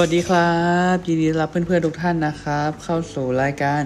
[0.00, 0.52] สวัสดีครั
[0.94, 3.82] บยินดีรับเพื่อนๆทุกท่านนะครับ เข้าสู่รายการ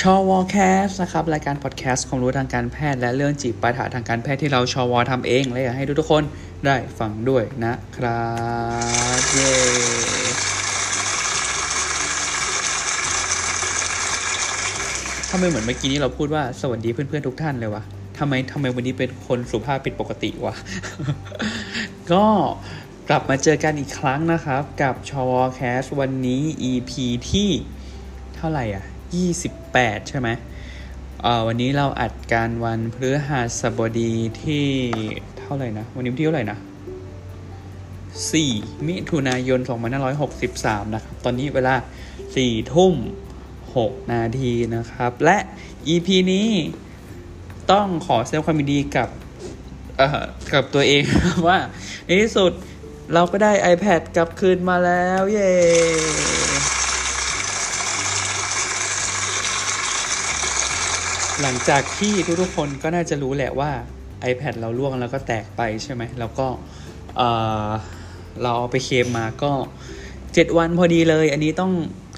[0.00, 6.22] ชอวอแคสนะครับ รายการพอดแคสต์ความรู้ทางการแพทย์ และเรื่องจีบปัญหาทางการแพทย์ที่เราชอวอทำเอง และอยากให้ทุกๆคน
[6.66, 8.24] ได้ฟังด้วยนะครั
[9.18, 9.52] บเย้
[15.30, 17.82] ทำไมเหมือนเมื่อกี้นี้เราพูดว่าสวัสดีเพื่อนๆทุกท่านเลยวะ
[18.18, 20.54] ทำไมทำไมวันนี้เป็นคนสุภาพผิดปกติวะ
[22.12, 22.24] ก็
[23.12, 26.92] กลับมาเจอกันอีกครั้งนะครับ กับชอวแคสวันนี้ EP
[27.30, 27.48] ที่
[28.34, 28.84] เท่าไหร่อะ
[29.46, 30.28] 28 ใช่ไหม
[31.22, 34.66] เอ่อวันนี้เราอัดการวันพฤหัสบดีที่
[35.38, 36.58] เท่าไหร่นะ วันนี้วันที่เท่าไหร่นะ
[37.92, 39.60] 4 มิถุนายน
[40.26, 41.74] 2563 นะครับ ตอนนี้เวลา
[42.24, 42.94] 4 ทุ่ม
[43.56, 45.38] 6 นาทีนะครับ และ
[45.88, 46.48] EP นี้
[47.72, 49.08] ต้องขอแสดงความยินดีกับ
[50.52, 51.02] กับตัวเอง
[51.46, 51.58] ว่า
[52.06, 52.52] ในที่สุด
[53.14, 55.52] เราก็ได้ iPad กลับคืนมาแล้ว เย้
[61.42, 63.70] หลังจากที่ทุกๆคนก็น่าจะรู้แหละว่า
[64.30, 66.46] iPad เราล่วงแล้วก็แตกไปใช่ไหม แล้วก็
[67.16, 69.52] เเราเอาไปเคลมมาก็
[70.04, 71.72] 7 วันพอดีเลย อันนี้ต้อง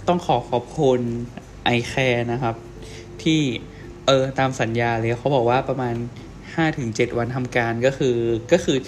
[0.09, 1.01] ต้องขอขอบคุณ
[1.77, 2.55] iCare นะครับ
[3.23, 3.41] ที่
[4.07, 5.95] เออตามสัญญาเลยเขาบอกว่าประมาณ
[6.57, 8.17] 5-7 วันทำการก็คือ
[8.53, 8.79] ก็คือ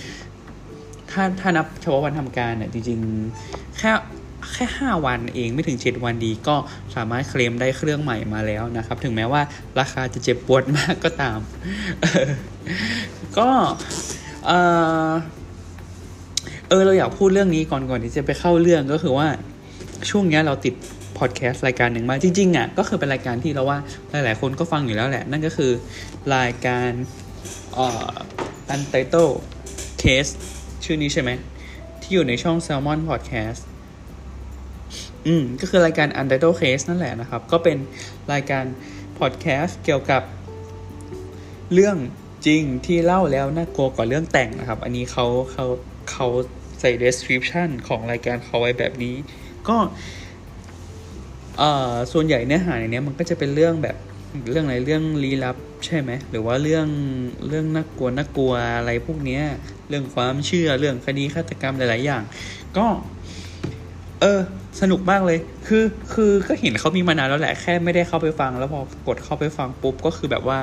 [1.14, 3.90] ถ้าถ้านับเฉพาะวันทำการเนี่ยจริงๆแค่
[4.52, 6.56] แค่ห้าวันเองไม่ถึงเจ็ดวันดีก็
[6.94, 9.42] สามารถเคลมได้เครื่องใหม่มาแล้วนะครับ ถึงแม้ว่า
[9.80, 11.38] ราคาจะเจ็บปวดมากก็ตาม
[13.38, 13.48] ก็
[14.46, 14.52] เอ
[15.10, 15.12] อ
[16.68, 19.28] เออเราอยากพูดเรื่องนี้ก่อนก่อนที่จะไปเข้าเรื่องก็คือว่า
[20.10, 20.74] ช่วงเนี้ยเราติด
[21.18, 23.78] พอดแคสต์รายการหนึ่งมาจริงๆอะก็คือเป็นรายการที่เราว่า
[24.10, 25.72] หลายๆคนก็ฟังอยู่แล้วแหละ นั่นก็คือ
[26.36, 26.90] รายการ
[27.74, 28.12] เอ่อ
[28.74, 29.34] Untitled
[30.02, 30.32] Case
[30.84, 31.30] ชื่อนี้ใช่ไหม
[32.00, 33.62] ที่อยู่ในช่อง Salmon Podcast
[35.26, 37.78] อืม ก็คือรายการ Untitled Case นั่นแหละนะครับ ก็เป็น
[38.32, 38.64] รายการ
[39.18, 40.22] podcast เกี่ยวกับ
[41.74, 41.96] เรื่อง
[42.46, 45.66] จริงที่เล่าแล้วน่ากลัวกว่าเรื่องแต่งนะครับ อันนี้เขาเขา
[46.10, 46.26] เขา
[46.80, 49.14] ใส่ description ของรายการเขาไว้แบบนี้
[49.68, 49.76] ก็
[51.58, 53.96] เอ่อ ส่วนใหญ่เนื้อหาในเนี้ยมันก็จะเป็นเรื่องแบบ
[54.50, 55.56] เรื่องอะไรเรื่องลี้ลับ
[55.86, 56.88] ใช่ไหมหรือว่าเรื่อง
[57.48, 59.42] เรื่องน่ากลัวน่ากลัวอะไรพวกเนี้ย
[59.88, 62.22] เรื่องความเชื่อเรื่องคดีฆาตกรรมหลาย ๆ อย่าง
[62.76, 62.86] ก็
[64.20, 64.40] เออ
[64.80, 70.58] สนุกมากเลย คือคือก็เห็นเขามีมานานแล้วแหละแค่ไม่ได้เข้าไปฟัง แล้วพอกดเข้าไปฟังปุ๊บก็คือแบบว่า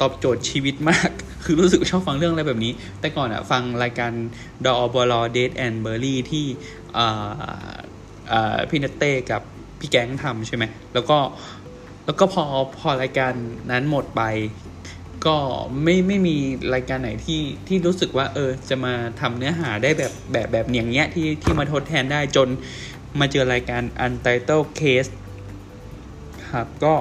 [0.00, 1.10] ตอบโจทย์ชีวิตมาก
[1.44, 4.12] คือรู้สึกชอบฟังเรื่องอะไรแบบนี้ แต่ก่อนอะฟังรายการ
[4.64, 6.46] ดอบลเดทแอนเบอร์รี่ที่
[6.98, 7.30] อ่า
[8.32, 9.42] อ่าพี่เนเต้กับ
[9.80, 10.64] พี่แก๊งทำใช่ไหม
[10.94, 11.18] แล้วก็
[12.10, 12.44] แล้วก็พอ
[12.78, 13.32] พอรายการ
[13.70, 14.22] นั้นหมดไป
[15.26, 15.36] ก็
[15.82, 16.36] ไม่ไม่มี
[16.74, 22.48] รายการไหนที่ที่รู้สึกว่า เออ จะมาทำเนื้อหาได้แบบแบบแบบอย่างเงี้ยที่ที่มาทดแทนได้จน
[23.20, 25.10] มาเจอรายการ Untitled Case
[26.52, 26.94] ครับก็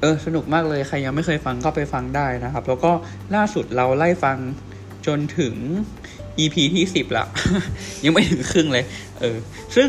[0.00, 2.92] เออสนุกมากเลยใครยังไม่เคยฟังก็ไปฟังได้นะครับ แล้วก็
[3.34, 4.36] ล่าสุดเราไล่ฟัง
[5.06, 5.54] จนถึง
[6.38, 7.26] EP ที่สิบละ
[8.04, 8.84] ยังไม่ถึงครึ่งเลย
[9.20, 9.36] เออ
[9.76, 9.88] ซึ่ง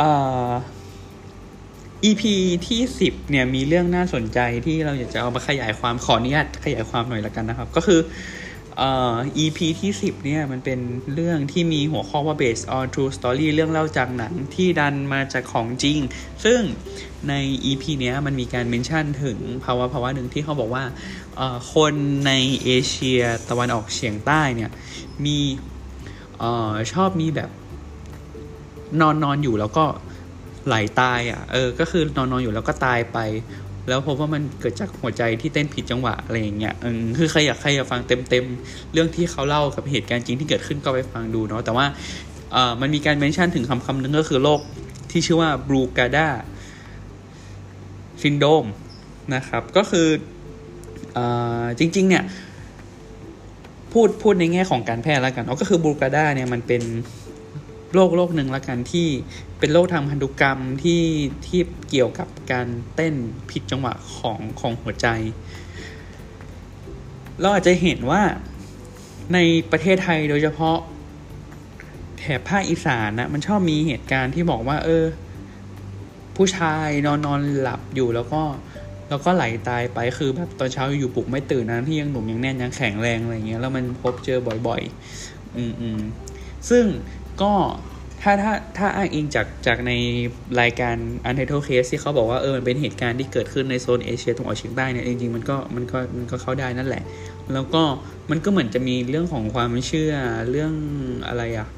[0.00, 0.50] อ่า
[2.08, 2.22] EP
[2.68, 8.00] ที่สิบเนี่ยมีเรื่องน่าสนใจที่เราอยากจะเอามาขยายความขออนุญาตขยายความหน่อยละกันนะครับ ก็คือ
[8.78, 10.80] เอ่อ EP ที่สิบเนี่ยมันเป็น
[11.14, 15.98] เรื่องที่มีหัวข้อว่า based on true story เรื่องเล่าจากหนังที่ดันมาจากของจริง
[16.44, 16.60] ซึ่ง
[17.28, 17.34] ใน
[17.70, 20.84] EP เนี้ยมันมีการเมนชั่นถึงภาวะภาวะหนึ่งที่เขาบอกว่า
[21.36, 21.94] เอ่อคน
[22.26, 22.32] ใน
[22.64, 24.70] เอเชียตะวันออกเฉียงใต้เนี่ย
[25.24, 25.38] มี
[26.38, 27.50] เอ่อชอบมีแบบ
[29.00, 29.84] นอนนอนอยู่แล้วก็
[30.66, 33.18] ไหลาตายอะเออก็คือนอนนอนอยู่แล้วก็ตายไป
[33.88, 41.86] แล้วพบว่ามันเกิดจากหัวใจที่เต้นผิดจังหวะอะไรอย่างเงี้ยเออคือใครอยากใครอยากฟังเต็มเต็มๆเรื่องที่เขาเล่ากับเหตุการณ์จริงที่เกิดขึ้นก็ไปฟังดูเนาะแต่ว่า
[42.52, 44.60] เออมันมีการเมนชั่นถึงคำคำนึงก็คือโรค
[45.10, 46.28] ที่ชื่อว่าบรูกาดา
[48.22, 48.64] ซินโดม
[49.34, 50.08] นะครับ ก็คือ
[51.14, 51.18] เอ
[51.62, 52.24] อจริง ๆ เนี่ย
[53.92, 56.82] พูดพูดในแง่ของการแพทย์แล้วกันเนาะก็คือบรูกาดาเนี่ยมันเป็น
[57.94, 59.08] โรคโรคหนึ่งละกันที่
[59.58, 61.02] เป็นโรคทางพันธุกรรมที่
[61.46, 63.14] ที่เกี่ยวกับการเต้น
[63.50, 65.06] ผิดจังหวะของของหัวใจ
[67.40, 68.22] เราอาจจะเห็นว่า
[69.34, 69.38] ใน
[69.70, 70.78] ประเทศไทยโดยเฉพาะ
[72.18, 75.04] แถบภาคอีสานนะมันชอบมีเหตุการณ์ที่บอกว่า เออ
[76.36, 78.42] ผู้ชายนอนนอนหลับอยู่แล้วก็
[79.08, 84.82] แล้วก็ไหลตายไปคือแบบตอนเช้าอยู่ปลุกไม่ตื่นนะที่ยังหนุ่มยังแน่นยังแข็งแรงอะไรเงี้ยแล้วมันพบเจอบ่อย
[85.20, 85.98] ๆ อืมอืม
[86.68, 86.84] ซึ่ง
[87.42, 87.52] ก็
[88.22, 89.92] ถ้าถ้าถ้าอ้างอิงจากจากใน
[90.60, 90.96] รายการ
[91.28, 97.02] Untitled Case ที่เขาบอกว่าเออมันเป็นเหตุการณ์ที่เกิดขึ้นในโซนเอเชียตะวันออกเฉียงใต้เนี่ยจริงๆมันก็มันก็มันก็เข้าได้นั่นแหละ
[97.52, 97.82] แล้วก็
[98.30, 100.12] มันก็เหมือนจะมีเรื่องของความเชื่อ
[100.50, 100.72] เรื่อง
[101.28, 101.68] อะไรอะ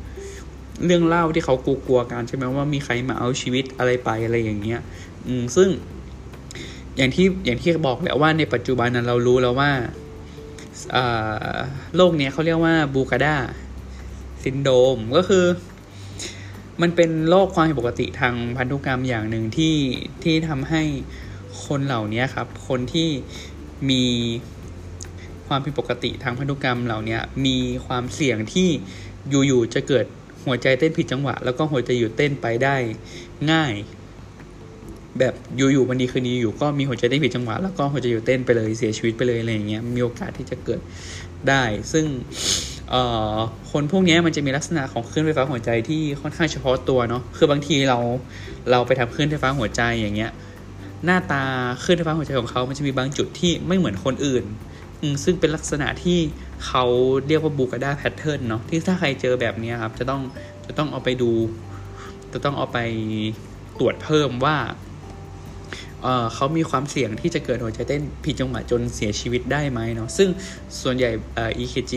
[0.87, 4.81] เรื่องเล่าที่เขากลัวๆกันใช่ไหมว่ามีใครมาเอาชีวิตอะไรไปอะไรอย่างเงี้ย
[5.27, 5.69] อืมซึ่ง
[6.97, 9.71] อย่างที่อย่างที่บอกแล้วว่าในปัจจุบันนั้นเรารู้แล้วว่า
[11.97, 13.37] โรคเนี้ยเขาเรียกว่าบูกาดา
[14.47, 15.45] ซินโดมก็คือ
[16.83, 19.77] มันเป็นโรคความผิดปกติทางพันธุกรรมอย่างหนึ่งที่
[20.23, 20.83] ที่ทำให้
[21.67, 23.09] คนเหล่านี้ครับ คนที่
[23.91, 24.05] มี
[25.47, 28.69] ความผิดปกติทางพันธุกรรมเหล่านี้มีความเสี่ยงที่
[29.47, 30.07] อยู่ๆจะเกิด
[30.45, 32.77] หัวใจเต้นผิดจังหวะ แล้วก็หัวใจหยุดเต้นไปได้
[33.53, 33.73] ง่าย
[35.19, 40.81] แบบอยู่ๆวันนี้คืนนี้อยู่ก็มีหัวใจเต้นผิดจังหวะ แล้วก็หัวใจหยุดเต้นไปเลยเสียชีวิตไปเลยอะไรอย่างเงี้ยมีโอกาสที่จะเกิด
[41.49, 41.63] ได้
[41.93, 42.05] ซึ่ง
[43.71, 47.99] คนพวกนี้มันจะมีลักษณะของคลื่นไฟฟ้าหัวใจที่ค่อนข้างเฉพาะตัวเนาะ คือบางทีเรา
[48.71, 50.33] เราไปทำคลื่นไฟฟ้าหัวใจอย่างเงี้ย
[51.05, 51.43] หน้าตา
[51.85, 54.45] คลื่นไฟฟ้าหัวใจของเขา มันจะมีบางจุดที่ไม่เหมือนคนอื่น
[55.25, 56.19] ซึ่งเป็นลักษณะที่
[56.67, 56.85] เขา
[57.29, 60.23] เรียกว่าบูกาดาแพทเทิร์นเนาะ ที่ถ้าใครเจอแบบนี้ครับ จะต้อง
[60.67, 61.31] จะต้องเอาไปดู
[62.33, 62.79] จะต้องเอาไป
[63.79, 64.57] ตรวจเพิ่มว่า
[66.35, 70.29] เขามีความเสี่ยงที่จะเกิดหัวใจเต้นผิดจังหวะจนเสียชีวิตได้ไหมเนาะซึ่ง
[70.83, 71.11] ส่วนใหญ่
[71.59, 71.93] EKG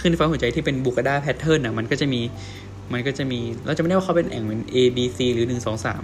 [0.00, 2.20] ขึ้นฟ้าหัวใจที่เป็นบูกาดาแพทเทิร์นอะมันก็จะมี
[2.92, 6.02] มันก็จะมีเราจะไม่ได้ว่าเขาเป็นแอ่งเป็น A B C หรือหนึ่งสองสาม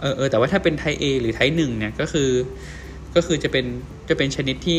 [0.00, 2.30] เออเออแต่ว่าถ้าเป็นไท A หรือไทหนึ่งเนี่ยก็คือ
[3.14, 3.64] ก็คือจะเป็น
[4.08, 4.78] จะเป็นชนิดที่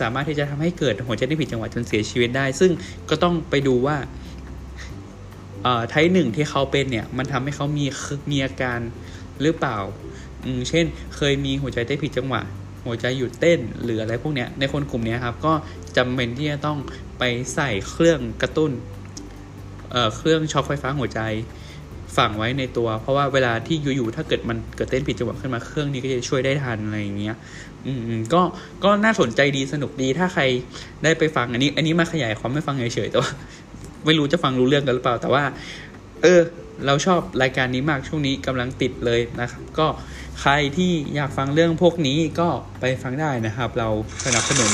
[0.00, 2.70] สามารถที่จะทำให้เกิดหัวใจที่ผิดจังหวะจนเสียชีวิตได้ ซึ่ง
[3.10, 3.96] ก็ต้องไปดูว่า
[5.90, 7.86] ไทหนึ่งที่เขาเป็นเนี่ยมันทำให้เขามี
[8.30, 8.80] มีอาการ
[9.42, 9.78] หรือเปล่า
[10.68, 10.84] เช่น
[11.16, 12.42] เคยมีหัวใจเต้นผิดจังหวะ
[12.86, 15.52] หัวใจหยุดเต้นหรืออะไรพวกเนี้ย ในคนกลุ่มนี้ครับ ก็
[15.96, 16.78] จำเป็นที่จะต้อง
[17.18, 17.22] ไป
[17.54, 18.70] ใส่เครื่องกระตุ้น
[19.92, 21.20] เเครื่องช็อคไฟฟ้าหัวใจ
[22.16, 27.36] ฝังไว้ในตัว เพราะว่าเวลาที่อยู่ๆถ้าเกิดมันเกิดเต้นผิดจังหวะขึ้นมาเครื่องนี้ก็จะช่วยได้ทันอะไรอย่างเงี้ย
[27.86, 28.42] อืมก็
[28.84, 30.42] ก็น่าสนใจดีสนุกดีถ้าใคร
[31.02, 33.30] ได้ไปฟังอันนี้ อันนี้มาขยายความไม่ฟังเฉยๆแต่ว่า
[34.06, 35.42] ไม่รู้จะฟังรู้เรื่องกันหรือเปล่า แต่ว่า
[36.22, 36.42] เออ
[36.86, 39.86] เราชอบรายการนี้มากช่วงนี้กำลังติดเลยนะครับ ก็
[40.40, 42.48] ใครที่อยากฟังเรื่องพวกนี้ก็
[42.80, 43.88] ไปฟังได้นะครับ เรา
[44.24, 44.72] สนับสนุน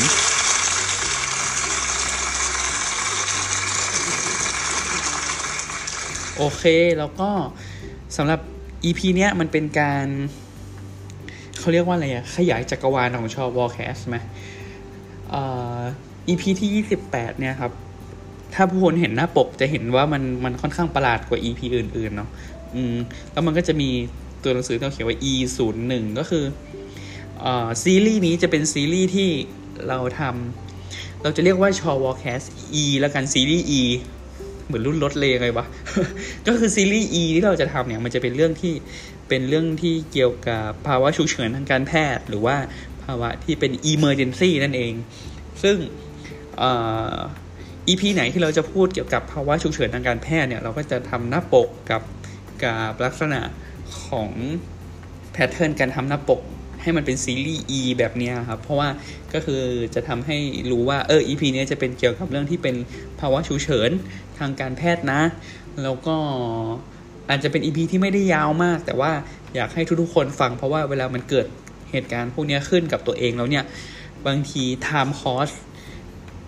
[6.37, 6.65] โอเค
[6.99, 7.31] แล้วก็
[8.17, 8.41] สำหรับ
[8.85, 10.07] EP เนี้ยมันเป็นการ
[11.59, 14.17] เขาเรียกว่าอะไรอะขยายจักรวาลของชอวอลแคสไหม
[15.31, 15.43] เอ่
[15.79, 15.81] อ
[16.29, 17.73] EP ที่ 28 เนี่ยครับ
[18.55, 22.29] ถ้าผู้คนเห็นหน้าปกจะเห็นว่ามันมันค่อนข้างประหลาดกว่า EP อื่นๆเนาะ
[22.75, 22.97] อืม
[23.33, 23.91] แล้วมันก็จะมี
[24.43, 26.45] ตัวหนังสือที่เขียนว่า E 0 1ก็คือ
[27.41, 29.31] เอ่อซีรีส์นี้จะเป็นซีรีส์ที่
[29.89, 32.43] เราทำเราจะเรียกว่าชอวอลแคส
[32.83, 33.83] E แล้วกันซีรีส์ E
[34.67, 35.67] เหมือนรุ่นรถเลยไงวะ
[36.47, 38.75] ก็คือซีรีส์ E ที่เราจะทำเนี่ยมันจะเป็นเรื่องที่
[39.29, 42.57] เป็นเรื่องที่เกี่ยวกับภาวะฉุกเฉินทางการแพทย์ หรือว่า
[43.05, 44.93] ภาวะที่เป็น emergency นั่นเอง
[45.63, 45.77] ซึ่ง
[47.89, 52.03] อีพีไหนที่เราจะพูดเกี่ยวกับภาวะฉุกเฉินทางการแพทย์เนี่ยเราก็จะทำหน้าปกกับ
[52.65, 53.41] กับลักษณะ
[54.07, 54.31] ของ
[55.33, 56.41] แพทเทิร์นการทำหน้าปก
[56.83, 58.89] ให้มันเป็นซีรีส์ E แบบนี้ครับ เพราะว่า
[59.35, 59.63] ก็คือ
[59.95, 60.37] จะทำให้
[60.71, 62.77] รู้ว่าเออ EP นี้จะเป็นเกี่ยวกับเรื่องที่เป็น
[63.21, 63.91] ภาวะฉุกเฉิน
[64.39, 65.21] ทางการแพทย์นะ
[65.83, 66.17] แล้วก็
[67.29, 69.13] อาจจะเป็น EP ที่ไม่ได้ยาวมาก แต่ว่า
[69.55, 71.47] อยากให้ทุกๆคนฟัง เพราะว่าเวลามันเกิด
[71.91, 73.65] เหตุการณ์พวกนี้ขึ้นกับตัวเองแล้วเนี่ย
[74.27, 75.55] บางที time cost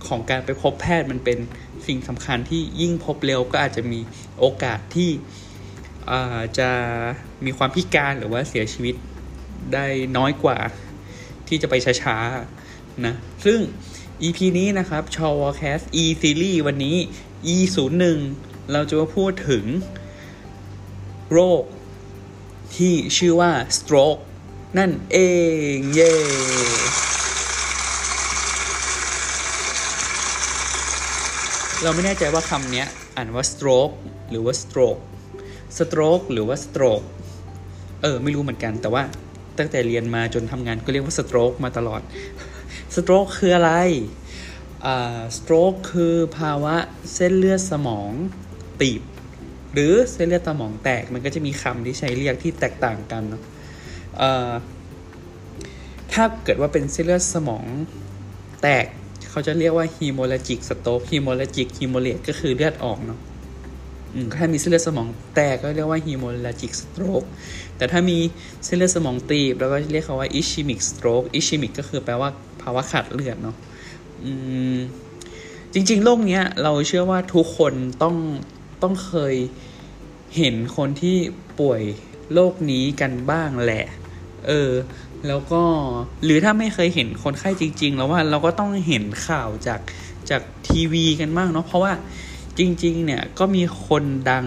[0.09, 1.39] ของการไปพบแพทย์มันเป็น
[1.87, 4.01] สิ่งสำคัญที่ยิ่งพบเร็วก็อาจจะมี
[4.39, 5.11] โอกาสที่
[6.59, 6.71] จะ
[7.45, 8.95] มีความพิการหรือว่าเสียชีวิต
[9.73, 10.59] ได้น้อยกว่า
[11.49, 13.61] ที่จะไปช้าๆนะ ซึ่ง
[14.23, 16.97] EP นี้นะครับชอวอแคส E Series วันนี้
[17.55, 19.65] E 0 1เราจะมาพูดถึง
[21.33, 21.63] โรค
[22.77, 24.23] ที่ชื่อว่า stroke
[24.79, 25.19] นั่นเอ
[25.75, 26.13] ง เย้
[31.85, 32.85] เราไม่แน่ใจว่าคำนี้
[33.17, 33.95] อ่านว่า stroke
[34.31, 35.01] หรือว่า stroke
[35.79, 37.07] stroke หรือว่า stroke
[38.03, 39.03] เออ ไม่รู้เหมือนกัน แต่ว่า
[39.59, 42.01] ตั้งแต่เรียนมาจนทำงานก็เรียกว่าสโตรกมาตลอด
[42.95, 43.73] สโตรกคืออะไร
[45.37, 46.77] สโตรกคือภาวะ
[47.15, 48.11] เส้นเลือดสมอง
[48.81, 49.03] ตีบ
[49.73, 53.43] หรือเส้นเลือดสมองแตกมันก็จะมีคำที่ใช้เรียกที่แตกต่างกันเนาะ
[56.13, 57.65] ถ้าเกิดว่าเป็นเส้นเลือดสมอง
[58.63, 58.87] แตก
[59.35, 63.19] เขาจะเรียกว่า hemorrhagic stroke hemorrhagic hemorrhage ก็คือเลือดออกเนาะ
[64.39, 67.25] ถ้ามีเส้นเลือดสมองแตกก็เรียกว่า hemorrhagic stroke
[67.77, 68.19] แต่ถ้ามี
[68.65, 73.57] เส้นเลือดสมองตีบเราก็เรียกเขาว่า ischemic stroke ischemic ก็คือแปลว่าภาวะขาดเลือดเนาะ
[75.73, 78.17] จริง ๆ โรคเนี้ยเราเชื่อว่าทุกคนต้อง
[78.83, 79.35] ต้องเคย
[80.37, 81.17] เห็นคนที่
[81.61, 81.83] ป่วย
[82.35, 83.85] โรคนี้กันบ้างแหละ
[84.47, 84.71] เออ
[85.29, 85.63] แล้วก็
[86.25, 89.81] หรือถ้าไม่เคยเห็นคนไข้จริง ๆ แล้วว่าเราก็ต้องเห็นข่าวจาก
[90.31, 91.93] จากทีวีกันบ้างเนาะเพราะว่า
[92.59, 94.47] จริง ๆ เนี่ยก็มีคนดัง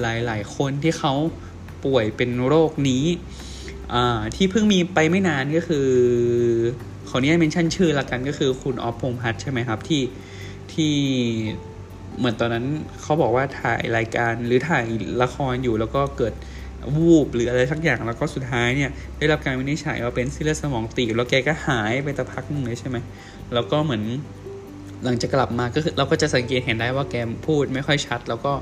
[0.00, 1.12] หลาย ๆ คนที่เขา
[1.84, 3.04] ป่วยเป็นโรคนี้
[4.36, 5.88] ที่เพิ่งมีไปไม่นานก็คือ
[7.08, 10.02] ขออนุญาตเมนชั่นชื่อละกันก็คือคุณออฟพงพัฒใช่ไหมครับที่
[10.72, 10.94] ที่
[12.18, 12.66] เหมือนตอนนั้น
[13.02, 14.84] เขาบอกว่าถ่ายรายการหรือถ่าย
[15.22, 16.34] ละครอยู่แล้วก็เกิด
[16.96, 22.96] วูบหรืออะไรสักอย่างแล้วก็สุดท้ายเนี่ยได้รับการวินิจฉัยว่าเป็นเส้นเลือดสมองตีบแล้วแกก็หายไปแต่พักนึงเลยใช่ไหม
[23.54, 24.02] แล้วก็เหมือน
[25.04, 27.14] หลังจากกลับมาก็คือเราก็จะสังเกตเห็นได้ว่าแก
[27.46, 28.52] พูดไม่ค่อยชัด แล้วก็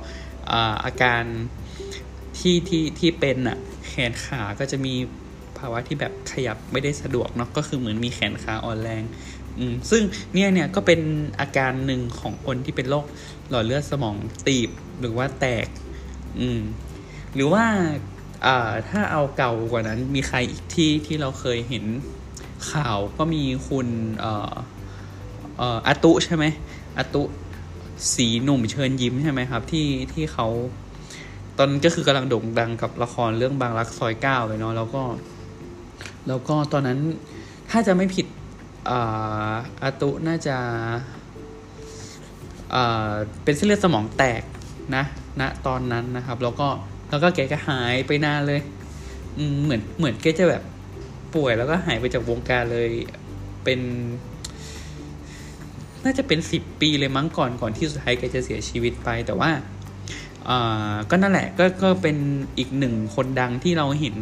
[0.84, 1.22] อาการ
[2.38, 3.58] ที่ที่ที่เป็นอะ
[3.88, 4.94] แขนขาก็จะมี
[5.58, 9.02] ภาวะที่แบบขยับไม่ได้สะดวกเนาะก็คือเหมือนมีแขนขาอ่อนแรง
[9.58, 10.02] อืมซึ่ง
[10.34, 11.00] เนี่ยเนี่ยก็เป็น
[11.40, 13.04] อาการหนึ่งของคนที่เป็นโรค
[13.50, 15.66] หลอดเลือดสมองตีบหรือว่าแตก
[16.40, 16.60] อืม
[17.34, 17.64] หรือว่า
[18.90, 21.84] ถ้าเอาเก่ากว่านั้นมีใครอีกที่ที่เราเคยเห็น
[22.72, 23.86] ข่าวก็มีคุณ
[24.18, 24.54] เอ่อ
[25.58, 26.44] เอ่ออาตุใช่ไหม
[26.98, 27.22] อาตุ
[28.14, 30.48] สีหนุ่มเชิญยิ้มใช่ไหมครับ ที่ที่เขา
[31.58, 35.02] ตอนก็คือกำลังโด่งดังกับละครเรื่องบางรักซอยเก้าเลยเนาะแล้วก็
[36.28, 36.98] แล้วก็ตอนนั้น
[37.70, 38.26] ถ้าจะไม่ผิด
[39.82, 40.56] อาตุน่าจะ
[43.42, 44.42] เป็นเส้นเลือดสมองแตก
[44.96, 45.04] นะ
[45.40, 46.68] ณนะตอนนั้นนะครับ แล้วก็
[47.10, 48.60] แล้วก็แกก็หายไปนานเลย
[49.64, 50.62] เหมือนเหมือนแกจะแบบ
[51.34, 52.90] ป่วยแล้วก็หายไปจากวงการเลย
[53.64, 53.80] เป็น
[56.04, 59.50] น่าจะเป็นสิบปีเลยมั้งก่อนก่อนที่สุดท้ายแกจะเสียชีวิตไปแต่ว่า
[61.10, 62.16] ก็นั่นแหละก็ก็เป็น
[62.58, 64.16] อีกหนึ่งคนดังที่เราเห็น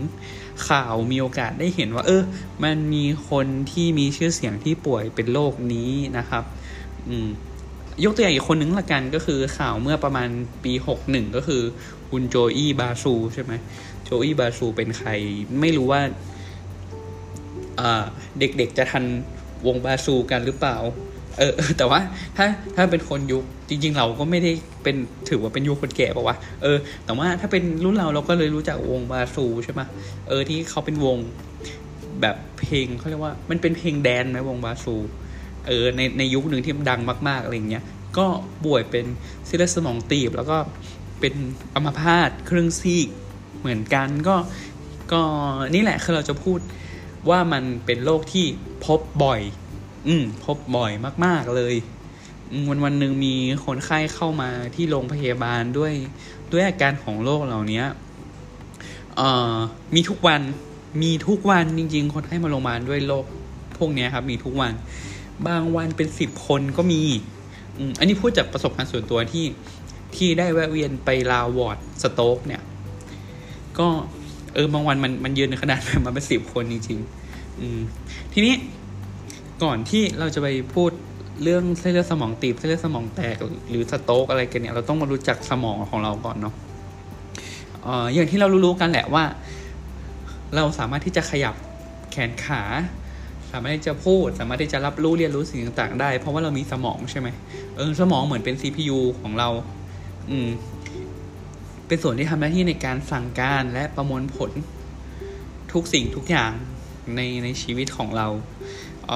[0.68, 2.22] ข่าวมีโอกาสได้เห็นว่า เออ
[2.64, 6.44] มันมีคนที่มีชื่อเสียงที่ป่วยเป็นโรคนี้นะครับ
[7.08, 7.28] อืม
[8.04, 10.28] ยกตัวอย่างอีกคนนึงละกันก็คือข่าวเมื่อประมาณ
[10.64, 11.62] ปีหกหนึ่งก็คือ
[12.10, 13.52] คุณโจอี้บาซูใช่ไหม
[14.04, 15.10] โจอี้บาซูเป็นใคร
[15.60, 16.00] ไม่รู้ว่า
[18.38, 19.04] เด็กๆจะทัน
[19.66, 20.76] วงบาซูกันหรือเปล่า
[21.38, 22.00] เออ แต่ว่า
[22.36, 22.46] ถ้า
[22.76, 24.96] ถ้าเป็นคนยุคจริง ๆ เราก็ไม่ได้เป็น
[25.28, 29.80] ถือว่าเป็นยุคคนแก่ป่าวะเออ แต่ว่าถ้าเป็นรุ่นเราเราก็เลยรู้จักวงบาซูใช่ไหม
[30.28, 31.16] เออที่เขาเป็นวง
[32.20, 34.94] แบบเพลงเขาเรียกว่า มันเป็นเพลงแดนไหมวงบาซู
[35.66, 37.84] เออในในยุคหนึ่งที่มันดังมาก ๆอะไรเงี้ย
[38.18, 38.26] ก็
[38.64, 39.06] ป่วยเป็น
[39.46, 40.56] เส้นเลือดสมองตีบแล้วก็
[41.20, 41.34] เป็น
[41.74, 43.08] อัมพาตครึ่งซีก
[43.58, 44.36] เหมือนกันก็
[45.12, 45.22] ก็
[45.74, 46.58] นี่แหละคือเราจะพูด
[47.30, 48.46] ว่ามันเป็นโรคที่
[48.84, 49.40] พบบ่อย
[50.08, 50.90] อืม พบบ่อย
[51.24, 51.74] มาก ๆ เลย
[52.68, 53.34] วันวันหนึ่งมี
[53.64, 55.94] คนไข้เข้ามาที่โรงพยาบาลด้วย
[56.52, 57.82] ด้วยอาการของโรคเหล่านี้
[59.16, 59.54] เอ่อ
[59.94, 60.40] มีทุกวัน
[61.02, 63.24] มีทุกวันจริง ๆ คนไข้มาโรงพยาบาลด้วยโรค
[63.78, 64.72] พวกนี้ครับ มีทุกวัน
[65.46, 67.02] บางวันเป็นสิบคนก็มี
[67.98, 69.44] อันนี้พูดจากประสบการณ์ส่วนตัวที่
[70.16, 72.62] ที่ได้แวะเวียนไป round ward stroke เนี่ย
[73.78, 73.86] ก็
[74.54, 77.80] เออบางวันมันมันเยอะในขนาดมาเป็นสิบคนจริงๆอืม
[78.32, 78.54] ทีนี้
[79.62, 80.90] ก่อนที่เราจะไปพูด
[81.42, 83.36] เรื่องเส้นเลือดสมองตีบเส้นเลือดสมองแตก
[83.70, 86.54] หรือสโต๊กอะไรกันเนี่ยเราต้องมารู้จักสมองของเราก่อนเนาะ
[87.82, 89.24] เอออย่างที่เรารู้ๆกันแหละว่า
[90.54, 91.54] เราสามารถที่จะขยับ
[92.12, 92.62] แขนขา
[93.52, 97.28] สามารถที่จะพูด สามารถที่จะรับรู้เรียนรู้สิ่งต่างๆ ได้ เพราะว่าเรามีสมองใช่ไหม
[97.76, 99.48] เออสมองเหมือนเป็น CPU ของเรา
[100.30, 100.48] อืม
[101.86, 104.50] เป็นส่วนที่ทำหน้าที่ในการสั่งการและประมวลผล
[105.72, 106.52] ทุกสิ่งทุกอย่าง
[107.16, 108.26] ในในชีวิตของเรา
[109.08, 109.12] เอ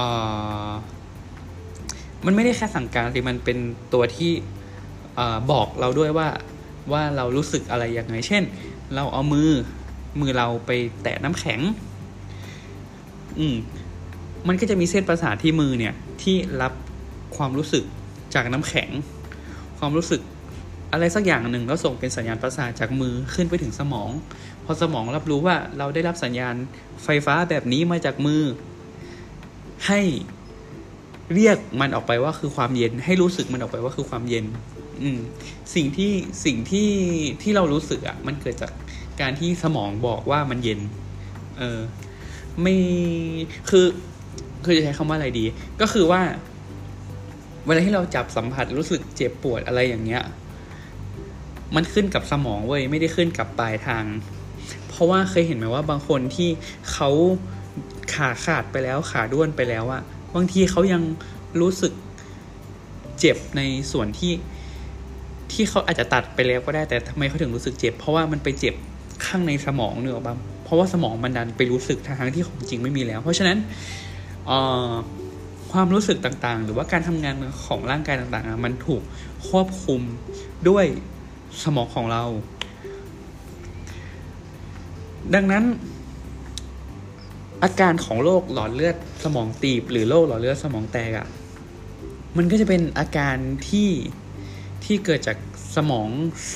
[0.67, 0.69] อ
[2.25, 3.57] มันไม่ได้แค่สั่งการสิมันเป็น
[3.93, 4.31] ตัวที่
[5.19, 6.27] อบอกเราด้วยว่า
[6.91, 8.43] ว่าเรารู้สึกอะไรยังไง เช่น
[8.95, 9.49] เราเอามือ
[10.19, 10.71] มือเราไป
[11.03, 11.59] แตะน้ำแข็ง
[13.39, 13.55] อืม
[14.47, 16.73] มันก็จะมีเส้นประสาทที่มือเนี่ย ที่รับ
[17.37, 17.83] ความรู้สึก
[18.33, 18.89] จากน้ำแข็ง
[19.79, 20.21] ความรู้สึก
[20.93, 24.09] อะไรสักอย่างหนึ่งแล้วส่งเป็นสัญญาณประสาทจากมือขึ้นไปถึงสมอง
[24.65, 26.55] พอสมองรับรู้ว่าเราได้รับสัญญาณ
[27.03, 28.41] ไฟฟ้าแบบนี้มาจากมือ
[29.87, 30.01] ให้
[31.33, 34.45] เรียกมันออกไปว่าคือความเย็น ให้รู้สึกมันออกไปว่าคือความเย็น
[35.01, 35.19] อืม
[35.75, 36.11] สิ่งที่
[36.45, 36.89] สิ่งที่
[37.41, 38.71] ที่เรารู้สึกอะ มันเกิดจาก
[39.21, 40.79] การที่สมองบอกว่ามันเย็น
[41.57, 41.79] เออ
[42.61, 42.75] ไม่
[43.69, 43.85] คือ
[44.65, 45.45] คือจะใช้คำว่าอะไรดี
[45.81, 46.21] ก็คือว่า
[47.65, 50.23] เวลาที่เราจับสัมผัสรู้สึกเจ็บปวดอะไรอย่างเงี้ย
[51.75, 54.05] มันขึ้นกับสมองเว้ยไม่ได้ขึ้นกับปลายทาง
[54.89, 56.49] เพราะว่าเคยเห็นไหมว่าบางคนที่
[56.91, 57.09] เขา
[58.13, 60.01] ขาขาดไปแล้วขาด้วนไปแล้วอะ
[60.35, 61.01] บางทีเขายัง
[61.61, 61.93] รู้สึก
[63.19, 64.33] เจ็บในส่วนที่
[65.51, 68.75] ที่เขาอาจจะตัดไปแล้วก็ได้แต่ทำไมเขาถึงรู้สึกเจ็บ เพราะว่ามันไปเจ็บ
[69.25, 73.57] ข้างในสมองเนื้อบ้างเพราะว่าสมองมันดันไปรู้สึกทางที่ของจริงไม่มีแล้ว เพราะฉะนั้น
[75.71, 79.01] ความรู้สึกต่างๆ หรือว่าการทำงานของร่างกายต่างๆ มันถูก
[79.47, 80.01] ควบคุม
[80.69, 80.85] ด้วย
[81.63, 82.23] สมองของเรา
[85.33, 85.63] ดังนั้น
[87.63, 91.27] อาการของโรคหลอดเลือดสมองตีบ หรือโรคหลอดเลือดสมองแตกอะ่ะ
[92.37, 93.37] มันก็จะเป็นอาการ
[93.69, 93.89] ที่
[94.83, 95.37] ที่เกิดจาก
[95.75, 96.09] สมอง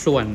[0.04, 0.26] ส่วน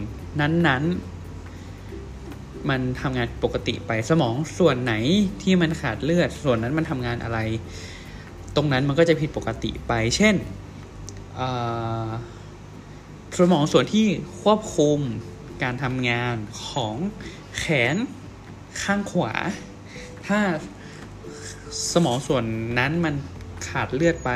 [0.40, 4.95] นั้นๆ มันทำงานปกติไปสมองส่วนไหน
[5.42, 7.38] ที่มันขาดเลือด ส่วนนั้นมันทำงานอะไร
[8.57, 10.35] ตรงนั้นมันก็จะผิดปกติไป เช่น
[13.39, 14.07] สมองส่วนที่
[14.43, 14.99] ควบคุม
[15.62, 16.37] การทำงาน
[16.67, 16.97] ของ
[17.59, 17.97] แขน
[18.83, 19.33] ข้างขวา
[20.27, 20.39] ถ้า
[21.93, 22.45] สมองส่วน
[22.79, 23.15] นั้นมัน
[23.69, 24.31] ขาดเลือดไป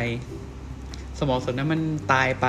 [1.19, 1.81] สมองส่วนนั้นมัน
[2.13, 2.47] ตายไป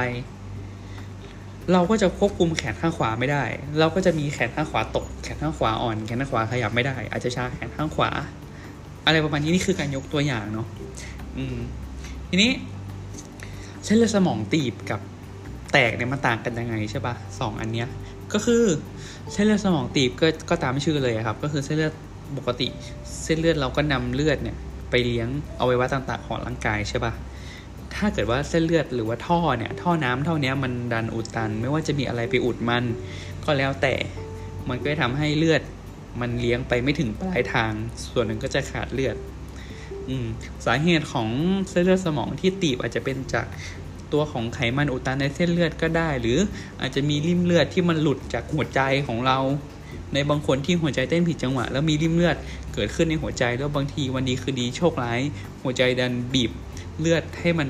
[1.73, 3.43] เราก็จะควบคุมแขนข้างขวาไม่ได้
[3.79, 8.09] เราก็จะมีแขนข้างขวาตก แขนข้างขวาอ่อน แขนข้างขวาขยับไม่ได้ อาจจะชาแขนข้างขวา
[9.05, 10.67] อะไรประมาณนี้นี่คือการยกตัวอย่างเนาะ
[11.37, 11.57] อืม
[12.29, 12.51] ทีนี้
[13.83, 15.01] เส้นเลือดสมองตีบกับ
[15.77, 17.87] ตกเนี่ยมันต่างกันยังไงใช่ปะสองอันเนี้ย
[18.33, 18.63] ก็คือ
[19.31, 21.93] เส้นเลือดสมองตีบก็ก็ตามชื่อเลยครับ ก็คือเส้นเลือด
[22.37, 22.67] ปกติ
[23.23, 24.57] เส้นเลือดเราก็นำเลือดเนี่ย
[24.89, 27.13] ไปเลี้ยงเอาไว้ว่าต่างๆของร่างกายใช่ปะ
[27.95, 32.83] ถ้าเกิดว่าเส้นเลือดหรือว่าท่อเนี่ยท่อน้ำเท่านี้มันดันอุดตัน ไม่ว่าจะมีอะไรไปอุดมัน
[33.45, 33.93] ก็แล้วแต่
[34.69, 35.61] มันก็จะทำให้เลือด
[36.21, 37.71] มันเลี้ยงไปไม่ถึงปลายทาง
[38.11, 39.15] ส่วนหนึ่งก็จะขาดเลือด
[40.09, 40.27] อืม
[40.65, 41.29] สาเหตุของ
[41.69, 43.45] เส้นเลือดสมองที่ตีบอาจจะเป็นจาก
[44.13, 46.37] ตัวของไขมันอุดตันในเส้นเลือดก็ได้ หรือ
[46.81, 49.37] อาจจะมีริ่มเลือดที่มันหลุดจากหัวใจของเรา
[50.13, 52.37] ในบางคนที่หัวใจเต้นผิดจังหวะ แล้วมีริ่มเลือด
[52.73, 55.19] เกิดขึ้นในหัวใจ แล้วบางทีวันดีคือดีโชคร้าย
[55.63, 56.51] หัวใจดันบีบ
[56.99, 57.69] เลือดให้มัน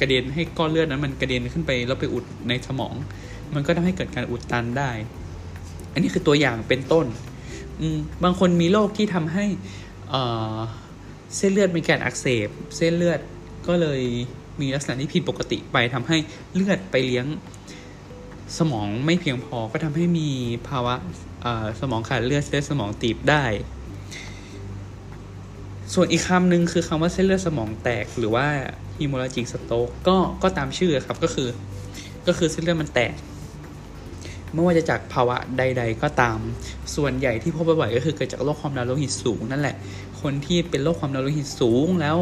[0.00, 2.94] กระเด็นให้ก้อนเลือดนั้นมันกระเด็นขึ้นไปแล้วไปอุดในสมอง
[3.54, 4.90] มันก็ทำให้เกิดการอุดตันได้
[5.92, 7.06] อันนี้คือตัวอย่างเป็นต้น
[8.24, 9.44] บางคนมีโรคที่ทำให้
[11.36, 13.20] เส้นเลือดมีการอักเสบ เส้นเลือด
[13.66, 14.02] ก็เลย
[14.60, 16.16] มีลักษณะที่ผิดปกติไปทำให้
[16.54, 17.26] เลือดไปเลี้ยง
[18.58, 20.28] สมองไม่เพียงพอก็ทำให้มี
[20.68, 20.94] ภาวะ
[21.80, 23.44] สมองขาดเลือดเส้นสมองตีบได้
[25.94, 28.46] ส่วนอีกคำหนึ่งคือคำว่าเส้นเลือดสมองแตกหรือว่า
[28.98, 31.48] ฮีโมราจิกสโตกก็ก็ตามชื่อครับก็คือ
[32.26, 33.14] ก็คือเส้นเลือดมันแตก
[34.52, 36.38] ไม่ว่าจะจากภาวะใด ๆ ก็ตาม
[36.96, 39.76] ส่วนใหญ่ที่พบบ่อยๆก็คือเกิดจากโรคความดันโลหิตสูงนั่นแหละ
[40.20, 42.16] คนที่เป็นโรคความดันโลหิตสูงแล้ว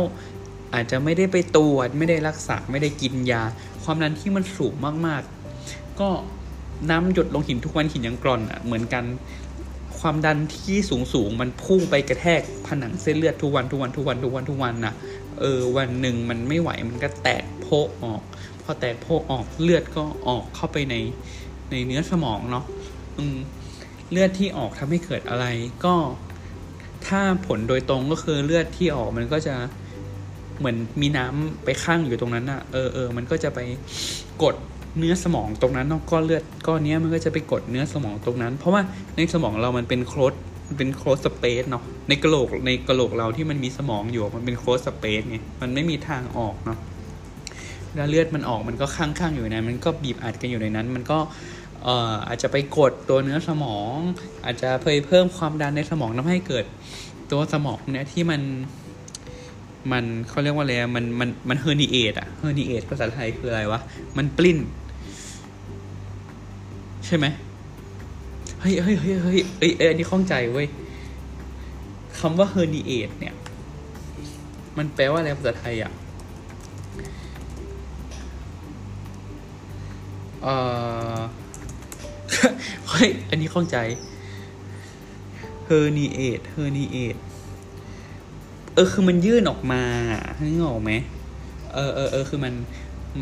[0.76, 3.42] อาจจะไม่ได้ไปตรวจไม่ได้รักษาไม่ได้กินยา
[3.84, 4.74] ความดันที่มันสูง
[5.06, 6.08] มากๆ ก็
[6.90, 9.04] น้ำหยดลงหินทุกวันหินยังกร่อนอะเหมือนกัน
[9.98, 14.94] ความดันที่สูงสูงมันพุ่งไปกระแทกผนังเส้นเลือดทุกวันทุกวันทุกวันทุกวันทุกวันน่ะ
[15.40, 17.66] เออวันหนึ่งมันไม่ไหวมันก็แตกโพ
[18.02, 18.22] ออก
[18.62, 20.94] พอแตกโพออกเลือดก็ออกเข้าไปใน
[21.70, 22.64] ในเนื้อสมองเนาะ
[23.18, 23.36] อืม
[24.10, 25.46] เลือดที่ออกทำให้เกิดอะไร
[25.84, 25.94] ก็
[27.06, 29.56] ถ้าผลโดยตรงก็คือเลือดที่ออกมันก็จะ
[30.58, 33.58] เหมือนมีน้ำไปข้างอยู่ตรงนั้นอะ่ะเออเออมันก็จะไป
[34.42, 34.54] กด
[34.98, 38.82] เนื้อสมองตรงนั้นเนาะก้อนเลือดก้อนนี้มันก็จะไปกดเนื้อสมองตรงนั้น เพราะว่า
[39.16, 40.34] ในสมองเรามันเป็น closed
[40.78, 46.78] เป็น closed space เนาะในกระโหลกในกระโหลกเราที่มันมีสมองอยู่มันเป็น closed space ไงมันไม่มีทางออกเนาะ
[47.94, 51.18] แล้วเลือดมันออกมันก็ค้างๆอยู่ในมันก็บีบอัดกันอยู่ในนั้น มันก็
[51.84, 53.94] เอ่ออาจจะไปกดตัวเนื้อสมอง
[54.44, 56.64] อาจจะเพิ่มเพิ่มความดันในสมองทำให้เกิด
[57.30, 58.40] ตัวสมองเนี่ยที่มัน
[59.92, 63.80] มันเขาเรียกว่าอะไรมันมันมัน herniate อะ herniate ภาษาไทยคืออะไรวะ
[64.16, 64.58] มันปลิ้น
[67.06, 67.26] ใช่ไหม
[68.60, 70.66] เฮ้ยเฮ้ยเฮ้ยเฮ้ยเอ้ยอันนี้ข้องใจเว้ย
[72.18, 73.34] คำว่า herniate เนี่ย
[74.76, 75.92] มันแปลว่าอะไรภาษาไทยอะ
[80.42, 80.48] เอ
[81.16, 81.18] อ
[82.88, 83.78] เฮ้ย อันนี้ข้องใจ
[85.66, 87.16] herniate herniate
[88.76, 89.82] เออคือมันยื่นออกมา
[90.40, 90.92] นึกออกไหม
[91.74, 92.54] เออเออเออคือมัน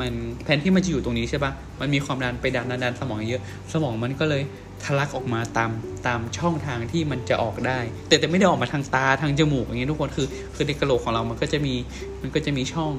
[0.00, 0.12] มัน
[0.44, 4.42] แทนที่มันจะอยู่ตรงนี้ใช่ปะมันมีความดันไปดันดันดันสมองเยอะ สมองมันก็เลย
[4.84, 5.70] ทะลักออกมาตาม
[6.06, 11.74] ตามช่องทางที่มันจะออกได้ แต่แต่ไม่ได้ออกมาทางตาทางจมูกอย่างเงี้ยทุกคนคือคือในกระโหลกของเรามันก็จะมี
[12.22, 12.92] มันก็จะมีช่อง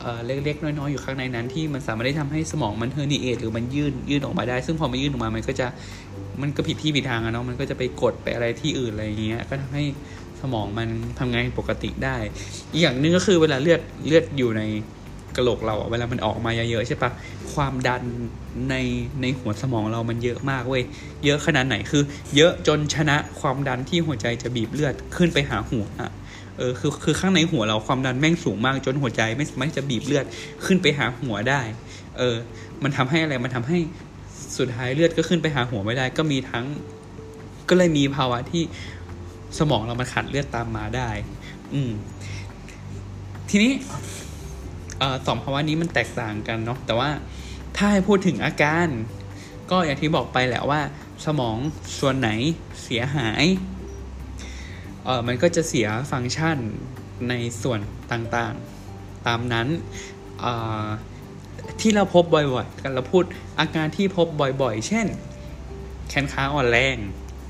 [0.00, 5.66] เอ่อเล็กๆ น้อยๆ อยู่ข้างในนั้น ที่มันสามารถได้ทำให้สมองมัน herniate หรือมันยื่นยื่นออกมาได้ ซึ่งพอมันยื่นออกมา มันก็จะ
[6.42, 9.84] มันก็ผิดที่ผิดทางอะเนาะมันก็จะไปกดไปอะไรที่อื่นอะไรอย่างเงี้ยก็ทำให้
[10.42, 12.16] สมองมันทำงานปกติได้
[12.72, 14.62] อีกอย่างหนึ่งก็คือเวลาเลือดเลือดอยู่ใน
[15.36, 17.10] กระโหลกเราเวลามันออกมาเยอะๆใช่ปะ
[17.52, 18.02] ความดัน
[18.70, 18.74] ใน
[19.22, 20.82] ในหัวสมองเรามันเยอะมากเว้ย
[21.24, 22.02] เยอะขนาดไหนคือ
[22.36, 26.10] เยอะจนชนะความดันที่หัวใจจะบีบเลือดขึ้นไปหาหัวอะ
[26.58, 30.24] เออคือคือข้างในหัวเราความดันแม่งสูงมาก จนหัวใจไม่สามารถจะบีบเลือด
[30.66, 31.60] ขึ้นไปหาหัวได้
[32.18, 32.36] เออ
[32.82, 33.78] มันทำให้อะไรมันทำให้
[34.58, 36.66] สุดท้ายเลือดก็ขึ้นไปหาหัวไม่ได้ ก็มีทั้ง
[37.68, 38.62] ก็เลยมีภาวะที่
[39.58, 41.10] สมองเรามันขาดเลือดตามมาได้
[41.72, 41.90] อืม
[43.50, 43.72] ทีนี้
[45.26, 47.10] สองภาวะนี้มันแตกต่างกันเนาะแต่ว่า
[47.76, 48.88] ถ้าให้พูดถึงอาการ
[49.70, 50.80] ก็อย่างที่บอกไปแหละว่า
[51.24, 51.56] สมอง
[51.98, 52.30] ส่วนไหน
[52.82, 53.44] เสียหาย
[55.04, 56.58] เออมันก็จะเสียฟังก์ชัน
[57.28, 57.80] ในส่วน
[58.12, 59.68] ต่างๆ ตามนั้น
[61.80, 63.24] ที่เราพบบ่อยๆกันเราพูด
[63.60, 64.26] อาการที่พบ
[64.62, 65.06] บ่อยๆ เช่น
[66.08, 66.96] แขนขาอ่อนแรง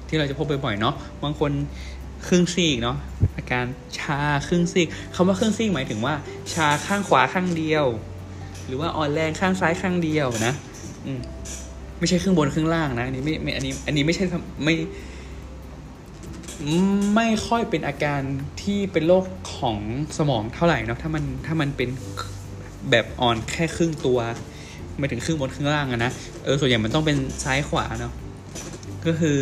[0.09, 0.94] ที่เราจะพบบ่อยๆเนาะ
[1.25, 1.51] บางคน
[2.27, 2.97] ครึ่งซีกเนาะ
[3.37, 3.66] อาการ
[3.99, 6.14] ชาครึ่งซีกคำว่าครึ่งซีกหมายถึงว่า
[6.53, 7.87] ชาข้างขวาข้างเดียว
[8.66, 10.55] หรือว่าอ่อนแรงข้างซ้ายข้างเดียวนะ
[11.07, 11.21] อืม
[11.99, 14.25] ไม่ใช่ครึ่งบนครึ่งล่างนะอันนี้ไม่ไม่อันนี้ อันนี้ไม่ใช่
[14.64, 14.75] ไม่
[17.14, 18.21] ไม่ค่อยเป็นอาการ
[18.62, 19.25] ที่เป็นโรค
[19.57, 19.79] ของ
[20.18, 21.88] สมองเท่าไหร่เนาะถ้ามันถ้ามันเป็น
[22.90, 24.18] แบบอ่อนแค่ครึ่งตัว
[24.99, 26.12] ไม่ถึงครึ่งบนครึ่งล่างอะนะ
[26.44, 28.12] เออส่วนใหญ่มันต้องเป็นซ้ายขวาเนาะ
[29.07, 29.38] ก็คือ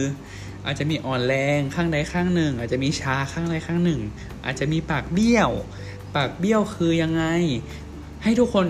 [0.66, 4.00] อาจจะมีอ่อนแรงข้างใดข้างหนึ่ง อาจจะมีชาข้างใดข้างหนึ่ง
[4.44, 5.50] อาจจะมีปากเบี้ยว
[6.16, 7.24] ปากเบี้ยวคือยังไง
[8.22, 8.66] ให้ทุกคน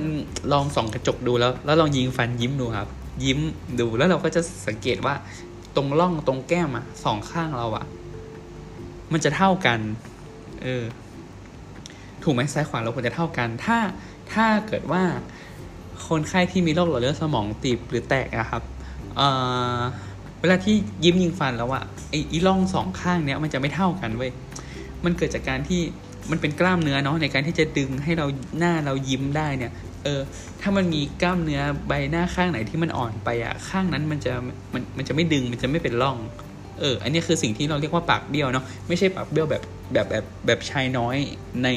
[0.53, 2.89] ลองส่องกระจกดูแล้ว แล้วลองยิงฟันยิ้มดูครับ
[3.25, 3.41] ยิ้ม
[3.81, 5.15] ดูแล้วเราก็จะสังเกตว่า
[5.77, 7.85] ตรงร่องตรงแก้มอะสองข้างเราอะ
[9.13, 9.79] มันจะเท่ากัน
[10.63, 10.85] เออ
[12.23, 13.79] ถูกไหมซ้ายขวาเราควรจะเท่ากัน ถ้า
[14.33, 15.03] ถ้าเกิดว่า
[16.09, 18.63] คนไข้ที่มีโรคหลอดเลือดสมองตีบหรือแตกอะครับ
[19.17, 19.29] เอ่
[19.79, 19.81] อ
[20.41, 24.31] เวลาที่ยิ้มยิงฟันแล้วอะไอ้อีร่องสองข้างเนี้ยมันจะไม่เท่ากันเว้ย
[25.05, 25.81] มันเกิดจากการที่
[26.31, 28.27] มันเป็นกล้ามเนื้อเนาะในการที่จะดึงให้เรา
[28.59, 29.73] หน้าเรายิ้มได้เนี่ย
[30.05, 30.21] เออ
[30.61, 34.33] ถ้ามันมีกล้ามเนื้อใบหน้าข้างไหนที่มันอ่อนไปอะข้างนั้นมันจะ
[34.73, 36.17] มันมันจะไม่ดึงมันจะไม่เป็นร่อง
[36.81, 41.17] เออ อันนี้คือสิ่งที่เราเรียกว่าปากเบี้ยวเนาะไม่ใช่ปากเบี้ยวแบบแบบแบบแบบชายน้อย
[41.63, 41.69] ใน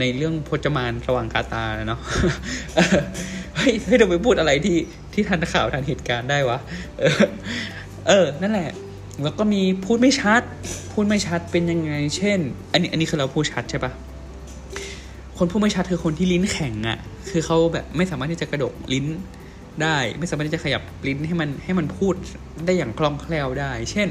[0.00, 2.00] ในเรื่องพจมานระหว่างคาตาเนาะ
[3.56, 4.76] เฮ้ยเฮ้ยเราไปพูดอะไรที่
[5.18, 6.58] ที่ทันข่าวทันเหตุการณ์ได้วะ
[6.98, 7.24] เออ
[8.08, 8.70] เออ นั่นแหละ
[9.22, 10.42] แล้วก็มีพูดไม่ชัด
[10.92, 12.38] พูดไม่ชัดเป็นยังไง เช่น
[12.72, 13.92] อันนี้ อันนี้คือเราพูดชัดใช่ปะ
[15.38, 16.98] คนพูดไม่ชัดคือคนที่ลิ้นแข็งอะ่ะ
[17.30, 19.06] คือเขาแบบไม่สามารถที่จะกระดกลิ้น
[19.82, 22.14] ได้ ไม่สามารถที่จะขยับลิ้นให้มันให้มันพูด
[22.66, 24.08] ได้อย่างคล่องแคล่วได้ เช่น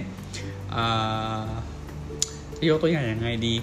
[2.57, 3.55] จะยกตัวอย่างยังไงดี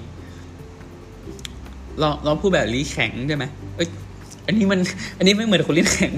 [2.03, 3.45] ลองลองพูดแบบลิ้นแข็งได้ไหม
[3.77, 3.89] เอ้ย
[4.47, 4.81] อันนี้มัน
[5.19, 6.13] อันนี้ไม่เหมือนคนลิ้นแข็ง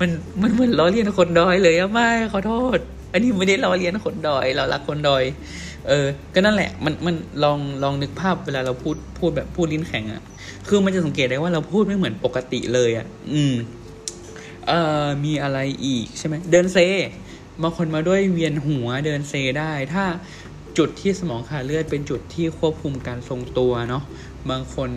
[0.00, 0.10] มัน
[0.42, 2.78] มันเหมือนล้อเลียนคนดอยเลยอะไม่ขอโทษ
[3.12, 5.24] อันนี้ไม่ได้ล้อเลียนคนดอย เรารักคนดอย
[5.88, 10.22] เออ ก็นั่นแหละ มัน มันลอง ลองนึกภาพเวลาเราพูด พูดแบบพูดลิ้นแข็งอะ
[10.68, 13.54] คือมันจะสังเกตได้ว่าเราพูดไม่เหมือนปกติเลยอะอืม
[14.68, 16.78] เอ่อ มีอะไรอีกใช่ไหม เดินเซ
[17.62, 20.04] บางคนมาด้วยเวียนหัวเดินเซได้ ถ้า
[20.78, 24.04] จุดที่สมองขาดเลือดเป็นจุดที่ควบคุมการทรงตัวเนาะ
[24.50, 24.90] บางคน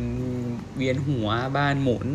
[0.78, 2.08] เวียนหัวบ้านหมุน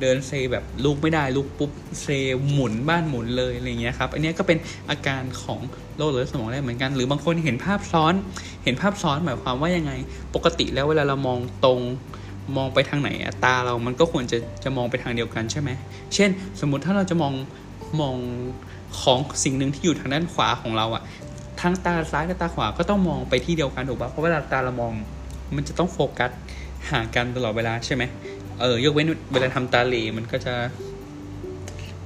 [0.00, 1.70] เดินเซแบบลุกไม่ได้ลุกปุ๊บ
[2.02, 2.06] เซ
[2.50, 4.58] หมุนบ้านหมุนเลยอะไรเงี้ยครับอันนี้ก็เป็น
[4.90, 5.60] อาการของ
[5.96, 8.14] โรคเลือดสมองได้เหมือนกัน หรือบางคนเห็นภาพซ้อน
[8.64, 9.92] เห็นภาพซ้อนหมายความว่ายังไง
[10.34, 11.80] ปกติแล้วเวลาเรามองตรง
[12.56, 13.10] มองไปทางไหน
[13.44, 15.70] ตาเรามันก็ควรจะจะมองไปทางเดียวกันใช่ไหม
[16.14, 16.30] เช่น
[16.60, 17.32] สมมุติถ้าเราจะมอง
[18.00, 18.16] มอง
[19.00, 21.02] ของสิ่งหนึ่งที่อยู่ทางด้านขวาของเราอะ
[21.60, 24.92] ทั้งตาซ้ายและตาขวาก็ต้องมองไปที่เดียวกันถูกปะเพราะเวลาตาเรามอง
[25.54, 26.30] มันจะต้องโฟกัส
[26.90, 28.02] ห่างกันตลอดเวลาใช่ไหม
[28.60, 30.54] เออยกเว้นเวลาทำตาเลมันก็จะ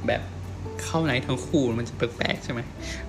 [0.07, 0.23] แบบ
[0.83, 2.61] เข้าไหนทั้งคู่มันจะแปลกๆใช่ไหม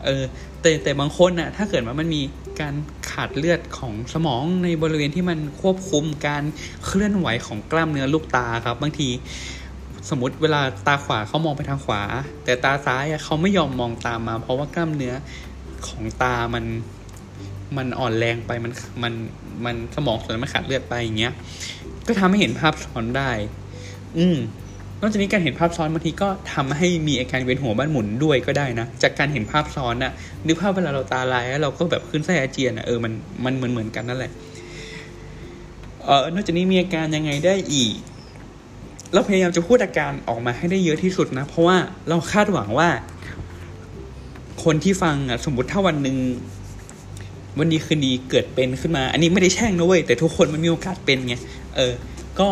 [0.05, 0.23] เออ
[0.61, 2.21] แต่แต่บางคนน่ะถ้าเกิดว่ามันมี
[2.61, 2.75] การ
[3.11, 6.43] ขาดเลือดของสมองในบริเวณที่มันควบคุมการ
[6.85, 9.09] เคลื่อนไหวของกล้ามเนื้อลูกตาครับ บางที
[10.09, 12.01] สมมติเวลาตาขวาเขามองไปทางขวา
[12.43, 15.13] แต่ตาซ้ายเขาไม่ยอมมองตามมา เพราะว่ากล้ามเนื้อ
[15.87, 16.65] ของตามัน
[17.77, 19.13] มันอ่อนแรงไปมันมัน
[19.65, 21.33] มันสมองส่วนมันขาดเลือดไปอย่างเงี้ย
[22.07, 23.31] ก็ทำให้เห็นภาพซ้อนได้
[24.17, 24.37] อืม
[25.01, 30.11] นอกจากนี้การเห็นภาพซ้อนบางทีก็ทำให้มีอาการเวียนหัวบ้านหมุนด้วยก็ได้นะ จากการเห็นภาพซ้อนอะ
[30.47, 33.13] นึกภาพเวลาเราตาลายแล้วเราก็แบบคลื่นไส้อาเจียนอะเออมัน
[33.45, 34.31] มันเหมือนเหมือนกันนั่นแหละ
[36.05, 37.93] เออนอกจากนี้มีอาการยังไงได้อีก
[39.13, 41.77] เราพยายามจะพูดอาการออกมาให้ได้เยอะที่สุดนะ เพราะว่า
[42.09, 42.89] เราคาดหวังว่า
[44.63, 46.17] คนที่ฟังอะสมมติถ้าวันหนึ่ง
[47.59, 51.35] วันดีคืนดีเกิดเป็นขึ้นมา อันนี้ไม่ได้แช่งนะเว้ยแต่ทุกคนมันมีโอกาสเป็นไง
[51.75, 51.93] เออ
[52.39, 52.47] ก็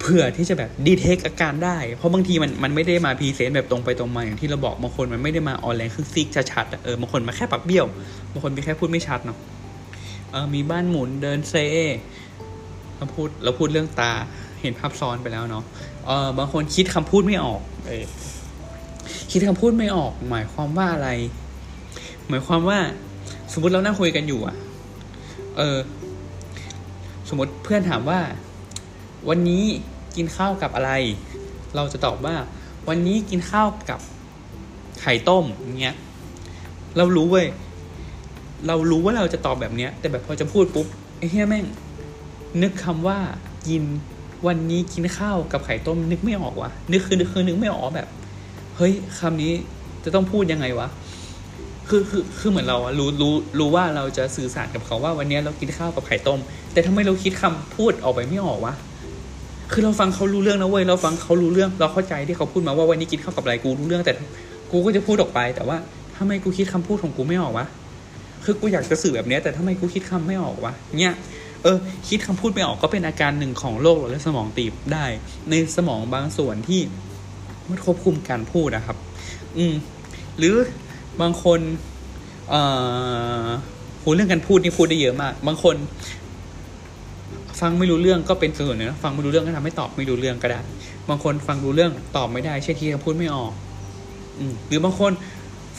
[0.00, 7.86] เผื่อที่จะแบบ detect อาการได้ เพราะบางทีมันมันไม่ได้มา present แบบตรงไปตรงมาอย่างที่เราบอกบางคนมันไม่ได้มาอ่อนแรงครึ่งซีกชัดๆเออบางคนมาแค่ปากเบี้ยว
[8.32, 9.38] บางคนมีแค่พูดไม่ชัดเนาะ
[10.30, 11.54] เออมีบ้านหมุนเดินเซ
[12.96, 14.12] เราพูดเราพูดเรื่องตา
[14.60, 15.64] เห็นภาพซ้อนไปแล้วเนาะ
[16.06, 18.04] เออบางคนคิดคำพูดไม่ออก เออ
[19.30, 21.10] คิดคำพูดไม่ออก หมายความว่าอะไร
[22.28, 22.78] หมายความว่า
[23.52, 24.56] สมมติเรานั่งคุยกันอยู่อะ
[25.56, 25.78] เออ
[27.28, 28.20] สมมติเพื่อนถามว่า
[29.28, 29.64] วันนี้
[30.16, 30.92] กินข้าวกับอะไร
[31.76, 32.34] เราจะตอบว่า
[32.88, 34.00] วันนี้กินข้าวกับ
[35.00, 35.44] ไข่ต้ม
[35.80, 35.96] เงี้ย
[36.96, 37.46] เรารู้เว้ย
[38.66, 40.86] เรารู้ว่าเราจะตอบแบบเนี้ย แต่แบบพอจะพูดปุ๊บ
[41.18, 41.64] ไอ้เฮียแม่ง
[42.62, 43.18] นึกคำว่า
[43.68, 43.82] กิน
[44.46, 48.08] วันนี้กินข้าวกับไข่ต้มนึกไม่ออกวะนึกคือนึกคือนึกไม่ออกแบบ
[48.76, 49.52] เฮ้ยคำนี้
[50.04, 50.88] จะต้องพูดยังไงวะ
[51.88, 56.40] คือคือคือเหมือนเราอะรู้รู้รู้ว่าเราจะสื่อสารกับเขาว่าวันนี้เรากินข้าวกับไข่ต้ม
[56.72, 58.74] แต่ทำไมเราคิดคำพูดออกไปไม่ออกวะ
[59.72, 64.12] คือเราฟังเขารู้เรื่องนะเว้ยเราฟังเขารู้เรื่องเราเข้าใจที่เขาพูดมาว่าวันนี้กินข้าวกับอะไรกูรู้เรื่องแต่
[64.70, 65.76] กูก็จะพูดออกไป แต่ว่า
[66.16, 67.66] ทำไมกูคิดคำพูดของกูไม่ออกวะ
[68.44, 71.14] คือกูอยากจะสื่อแบบนี้แต่ทำไมกูคิดคำไม่ออกวะเนี่ย
[71.62, 75.04] เออคิดคำพูดไม่ออกก็เป็นอาการหนึ่งของโรคหลอดเลือดสมองตีบได้
[75.50, 76.80] ในสมองบางส่วนที่
[77.68, 78.96] มันควบคุมการพูดนะครับ
[79.58, 79.74] อืม
[80.38, 80.54] หรือ
[81.20, 81.60] บางคน
[82.50, 82.62] เอ่
[83.44, 83.46] อ
[84.02, 85.76] หูเรื่องการพูดนี่พูดได้เยอะมาก บางคน
[87.60, 90.60] ฟังไม่รู้เรื่องก็เป็นส่วนหนึ่งนะฟังไม่รู้เรื่องก็ทำให้ตอบไม่รู้เรื่องก็ได้
[91.08, 93.52] บางคนฟังรู้เรื่องตอบไม่ได้เช่นที่คำพูดไม่ออก
[94.38, 95.12] อืหรือบางคน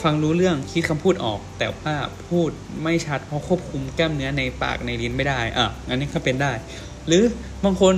[0.03, 1.93] ฟังรู้เรื่องคิดคำพูดออก แต่ว่า
[2.27, 2.49] พูด
[2.83, 6.51] ไม่ชัดเพราะควบคุมแก้มเนื้อในปากในลิ้นไม่ได้อะอันนี้ก็เป็นได้
[7.07, 7.23] หรือ
[7.63, 7.93] บางคน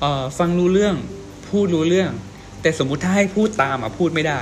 [0.00, 0.94] เอ่อฟังรู้เรื่อง
[1.48, 2.10] พูดรู้เรื่อง
[2.62, 4.40] แต่สมมุติถ้าให้พูดตามอะพูดไม่ได้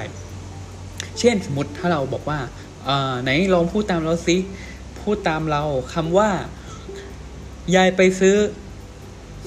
[1.21, 2.39] เช่นสมมติถ้าเราบอกว่า
[3.23, 4.37] ไหนลองพูดตามเราสิ
[5.01, 5.63] พูดตามเรา
[5.95, 6.29] คำว่า
[7.77, 8.37] ยายไปซื้อ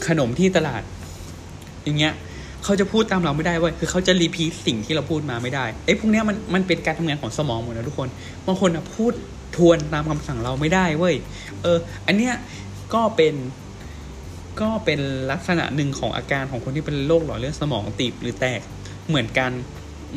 [0.07, 0.81] ขนมที่ตลาด
[1.83, 2.13] อย่างเงี้ย
[2.63, 8.09] เขาจะพูดตามเราไม่ได้เว้ยคือเขาจะ repeat สิ่งที่เราพูดมาไม่ได้ไอ้พวกเนี้ยมันมันเป็นการทำงานของสมองหมดนะทุกคน
[8.45, 9.13] บางคนอะพูด
[9.57, 11.15] ทวนตามคำสั่งเราไม่ได้เว้ย
[11.61, 11.77] เออ
[12.07, 12.33] อันเนี้ย
[12.93, 13.35] ก็เป็น
[14.61, 14.99] ก็เป็น
[15.31, 18.61] ลักษณะหนึ่งของอาการของคนที่เป็นโรคหลอดเลือดสมองตีบหรือแตก
[19.07, 19.51] เหมือนกัน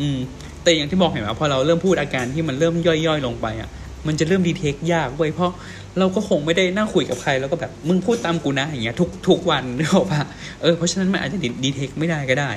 [0.01, 0.19] อืม
[0.63, 3.69] แต่อย่างที่บอกเห็นไหมพอเราเริ่มพูดอาการที่มันเริ่มย่อยๆ ลงไปอะ
[4.07, 5.53] มันจะเริ่มดีเทคยากเว้ยเพราะ
[5.99, 10.23] เราก็คงไม่ได้นั่งคุยกับใครแล้วก็แบบมึงพูดตามกูนะอย่างเงี้ยทุกทุกวันนึกออกปะ
[10.63, 12.51] เออเพราะฉะนั้นมันอาจจะดีเทคไม่ได้ก็ได้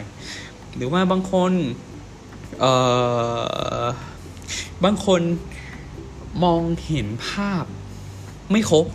[0.75, 1.51] หรือว่าบางคน
[2.59, 2.73] เอ่
[3.81, 3.83] อ
[4.83, 5.21] บางคน
[6.43, 7.63] มองเห็นภาพ
[8.51, 8.85] ไม่ครบ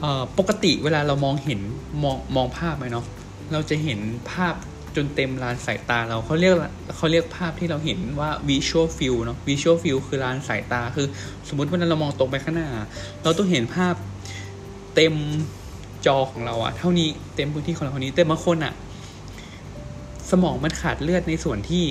[0.00, 1.60] เออปกติเวลาเรามองเห็น
[2.02, 3.04] มองมองภาพไหมเนาะ
[3.52, 4.00] เราจะเห็น
[4.32, 4.54] ภาพ
[4.96, 6.54] จนเต็มลานสายตาเราเขาเรียก
[6.96, 11.06] เขาเรียกภาพที่เราเห็นว่า visual field เนาะ visual field คือลานสายตาคือ
[11.48, 12.68] สมมติว่าเรามองตรงไปข้างหน้า
[13.22, 13.94] เราต้องเห็นภาพ
[14.94, 15.14] เต็ม
[16.06, 18.72] จอของเราอะเท่านี้เต็มพื้นที่ของเราเท่านี้แต่บางคนอะ
[20.30, 21.84] สมองมันขาดเลือดในส่วนที่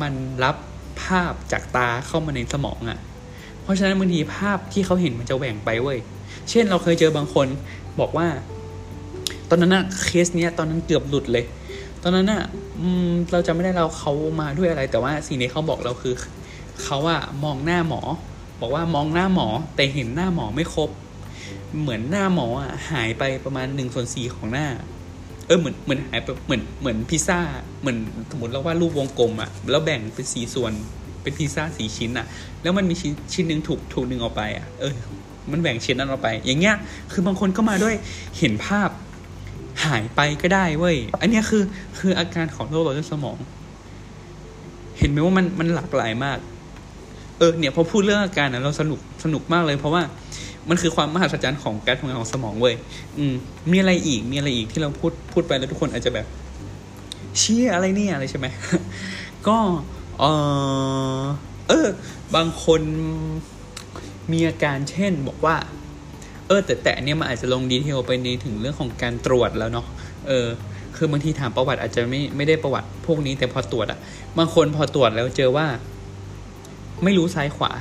[0.00, 0.12] มัน
[0.44, 0.56] รับ
[1.02, 2.98] ภาพจากตาเข้ามาในสมองอะ
[3.62, 5.98] เพราะฉะนั้นบางทีภาพที่เขาเห็นมันจะแหว่งไปเว้ย
[6.50, 7.46] เช่นเราเคยเจอบางคน
[8.00, 8.28] บอกว่า
[9.48, 11.44] ตอนนั้นอะเคสเนี้ยตอนนั้นเกือบหลุดเลย
[12.02, 12.42] ตอนนั้นอะ
[13.32, 16.14] เราจะไม่ได้เราเขามาด้วยอะไร แต่ว่าสิ่งที่เขาบอกเราคือ
[16.84, 18.00] เขาอะมองหน้าหมอ
[18.60, 20.90] บอกว่ามองหน้าหมอแต่เห็นหน้าหมอไม่ครบ
[21.80, 24.66] เหมือนหน้าหมออะหายไปประมาณหนึ่งส่วนสี่ของหน้า
[25.46, 27.40] เออเหมือนเหมือนหายไปเหมือนเหมือนพิซซ่า
[27.80, 27.98] เหมือน
[28.30, 30.72] สมมติเราว่ารูปวงกลมอะแล้วแบ่งเป็นสี่ส่วน
[31.22, 32.26] เป็นพิซซ่าสี่ชิ้นอะ
[32.62, 34.94] แล้วมันมีชิ้นชิ้นหนึ่งถูกถูกหนึ่งออกไปอะเออ
[35.50, 36.76] มันแบ่งชิ้นนั้นออกไป อย่างเงี้ย
[37.12, 37.94] คือบางคนก็มาด้วย
[38.38, 38.90] เห็นภาพ
[39.84, 41.62] หายไปก็ได้เว้ย อันนี้คือ
[41.98, 43.36] คืออาการของโรคหลอดเลือดสมอง
[44.98, 46.38] เห็นไหมว่ามันมันหลากหลายมาก
[47.38, 50.02] เออเนี่ยพอพูดเรื่องอาการนะเราสนุกสนุกมากเลย เพราะว่า
[50.68, 52.74] มันคือความมหัศจรรย์ของการทำงานของสมองเว้ย
[53.18, 53.34] อืม
[53.70, 56.26] มีอะไรอีกมีอะไรอีกที่เราพูดพูดไปแล้วทุกคนอาจจะแบบ
[57.38, 58.46] เชี่ยอะไรเนี่ยอะไรใช่ไหม
[59.48, 59.58] ก็
[60.18, 60.24] เอ
[61.20, 61.22] อ
[61.68, 61.88] เออ
[62.34, 62.80] บางคน
[64.32, 65.56] มีอาการเช่นบอกว่า
[66.50, 69.86] เออแต่แต่อันเนี้ยมันอาจจะลงดีเทลไปในถึงเรื่องของการตรวจแล้วเนาะ
[70.28, 70.46] เออ
[70.96, 73.98] คือบางทีถามประวัติอาจจะไม่ไม่ได้ประวัติพวกนี้แต่พอตรวจอะ
[74.38, 75.66] บางคนพอตรวจแล้วเจอว่า
[77.04, 77.72] ไม่รู้ซ้ายขวา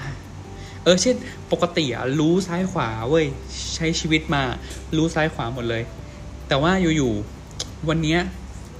[0.84, 1.16] เออเช่น
[1.52, 3.26] ปกติอะรู้ซ้ายขวาเว้ย
[3.76, 4.44] ใช้ชีวิตมา
[4.98, 5.84] รู้ซ้ายขวาหมดเลย
[6.48, 8.20] แต่ว่าอยู่ๆวันเนี้ย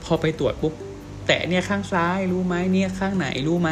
[0.04, 0.74] พอไปตรวจปุ๊บ
[1.28, 3.70] แตะเนี่ยข้างซ้ายรู้ไหมเนี่ยข้างไหนรู้ไหม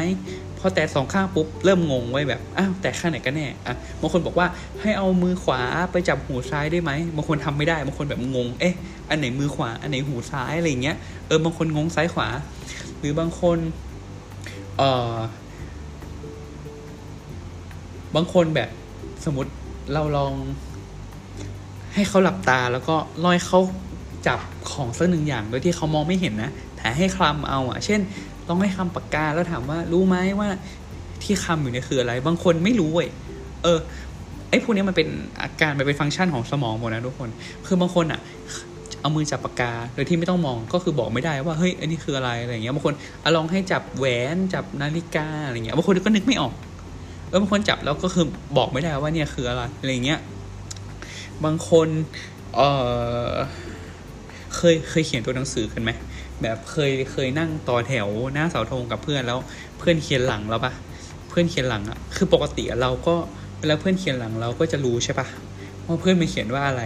[0.60, 4.48] พอแตะสองข้างปุ๊บเริ่มงงไว้แบบอ้าวแต่ข้างไหนกันแน่อะบางคนบอกว่า
[4.82, 8.76] ให้เอามือขวาไปจับหูซ้ายได้ไหมบางคนทำไม่ได้บางคนแบบงง เอ๊ะ
[9.10, 12.28] อันไหนมือขวาอันไหนหูซ้ายอะไรเงี้ยเออบางคนงงซ้ายขวา
[13.00, 13.58] หรือบางคน
[14.78, 15.16] เอ่อ
[18.16, 18.70] บางคนแบบ
[19.26, 19.52] สมมติ
[19.94, 20.34] เราลอง
[21.94, 23.60] ให้เขาหลับตาแล้วก็ลอยเขา
[24.28, 24.40] จับ
[24.72, 28.00] ของสักหนึ่งอย่างโดยที่เขามองไม่เห็นนะแต่ให้คลำเอาอะ เช่น
[28.50, 30.50] ต้องให้คำปากกาแล้วถามว่ารู้ไหมว่า
[31.24, 33.10] ที่คำอยู่เนี่ยคืออะไร บางคนไม่รู้เว้ย
[33.64, 33.80] เออ
[34.50, 35.08] ไอ้พวกนี้มันเป็น
[35.42, 37.30] อาการมันเป็นฟังก์ชันของสมองหมดนะทุกคน
[37.68, 38.20] คือบางคนอะ
[39.02, 44.06] เอามือจับปากกาโดยที่ไม่ต้องมองก็คือบอกไม่ได้ว่าเฮ้ยอันนี้คืออะไรอะไรเงี้ยบางคนอลองให้จับแหว
[44.36, 46.54] นจับนาฬิกาอะไรเงี้ยบางคนก็นึกไม่ออก
[47.30, 48.26] เออบางคนจับแล้วก็คือ
[48.58, 50.20] บอกไม่ได้ว่าเนี่ยคืออะไรอะไรเงี้ย
[51.46, 51.88] บางคน
[52.56, 52.62] เอ
[53.30, 53.32] อ
[54.56, 55.92] เคยเคยเขียนตัวหนังสือกันไหม
[56.42, 59.40] แบบเคยเคยนั่งต่อแถวหน้าเสาธงกับเพื่อนแล้ว
[59.78, 60.74] เพื่อนเขียนหลังเราปะ
[61.30, 63.16] เพื่อนเขียนหลังอะคือปกติเราก็
[63.60, 65.28] เวลาเพื่อนเขียนหลังเราก็จะรู้ใช่ปะ
[65.86, 66.84] ว่าเพื่อนมันเขียนว่าอะไร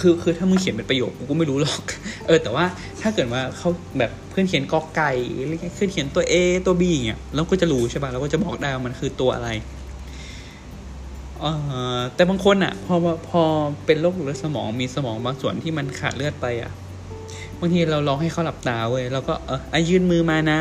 [0.00, 1.80] คือคือถ้ามึงเขียนเป็นประโยคกูก็ไม่รู้หรอก
[2.26, 2.64] เออ แต่ว่า
[3.00, 5.12] ถ้าเกิดว่าเขาแบบเพื่อนเขียนกอไก่
[5.46, 6.34] หรือเพื่อนเขียนตัว A
[6.66, 9.50] ตัว B อย่างเงี้ยเราก็จะรู้ใช่ปะเราก็จะบอกได้ว่ามันคือตัวอะไร
[11.40, 11.44] เอ
[11.98, 12.94] อแต่บางคนอะ พอ
[13.28, 13.42] พอ
[13.86, 20.60] เป็นโรคหลอดเลือดสมองมีสมองบางส่วนที่มันขาดเลือดไปอะางทีเราลองให้เขาหลับตาเว้ยแล้วก็เอออยื่นมือมานะ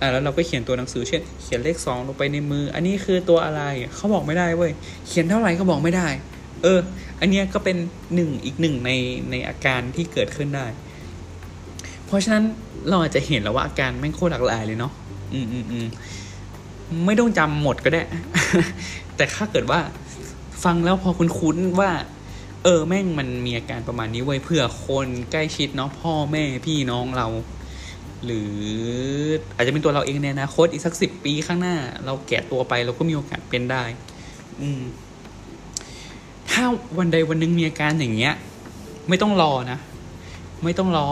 [0.00, 3.62] อะแล้วเราก็เขียนตัวหนังสือเช่น เขียนเลขสองลงไปในมือ อันนี้คือตัวอะไร
[3.94, 4.72] เขาบอกไม่ได้เว้ย
[5.06, 6.08] เขียนเท่าไหร่ก็บอกไม่ได้
[6.62, 6.78] เออ
[7.20, 7.76] อันเนี้ยก็เป็น
[8.14, 8.90] หนึ่งอีกหนึ่งใน
[9.30, 10.66] ในอาการที่เกิดขึ้นได้
[12.06, 12.44] เพราะฉะนั้น
[12.88, 14.92] เราอาจจะเห็นแล้วว่าอาการแม่งโคตรหลากหลายเลยเนาะ
[15.32, 15.86] อืมอืมอืม
[17.06, 18.02] ไม่ต้องจำหมดก็ได้
[19.16, 19.80] แต่ถ้าเกิดว่า
[20.64, 21.90] ฟังแล้วพอคุ้นๆว่า
[22.64, 27.28] เออแม่งมันมีอาการประมาณนี้ไว้เพื่อคนใกล้ชิดเนาะพ่อแม่พี่น้องเรา
[28.24, 28.54] หรือ
[29.54, 33.82] อาจจะเป็นตัวเราเองในอนาคตอีกสักสิบปีข้างหน้า เราแก่ตัวไปเราก็มีโอกาสเป็นได้
[34.60, 34.80] อืม
[36.50, 36.64] ถ้า
[36.98, 38.34] วันใดวันหนึ่งมีอาการอย่างเงี้ย
[39.08, 39.78] ไม่ต้องรอนะ
[40.64, 41.08] ไม่ต้องรอ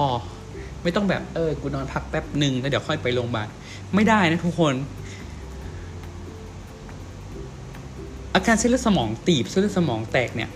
[0.83, 3.49] ไม่ต้องแบบเออกูนอนพักแป๊บหนึ่งแล้วเดี๋ยวค่อยไปโรงพยาบาล
[3.95, 4.75] ไม่ได้นะทุกคน
[8.35, 10.51] อาการเส้นเลือดสมองตีบเส้นเลือดสมองแตกเนี่ย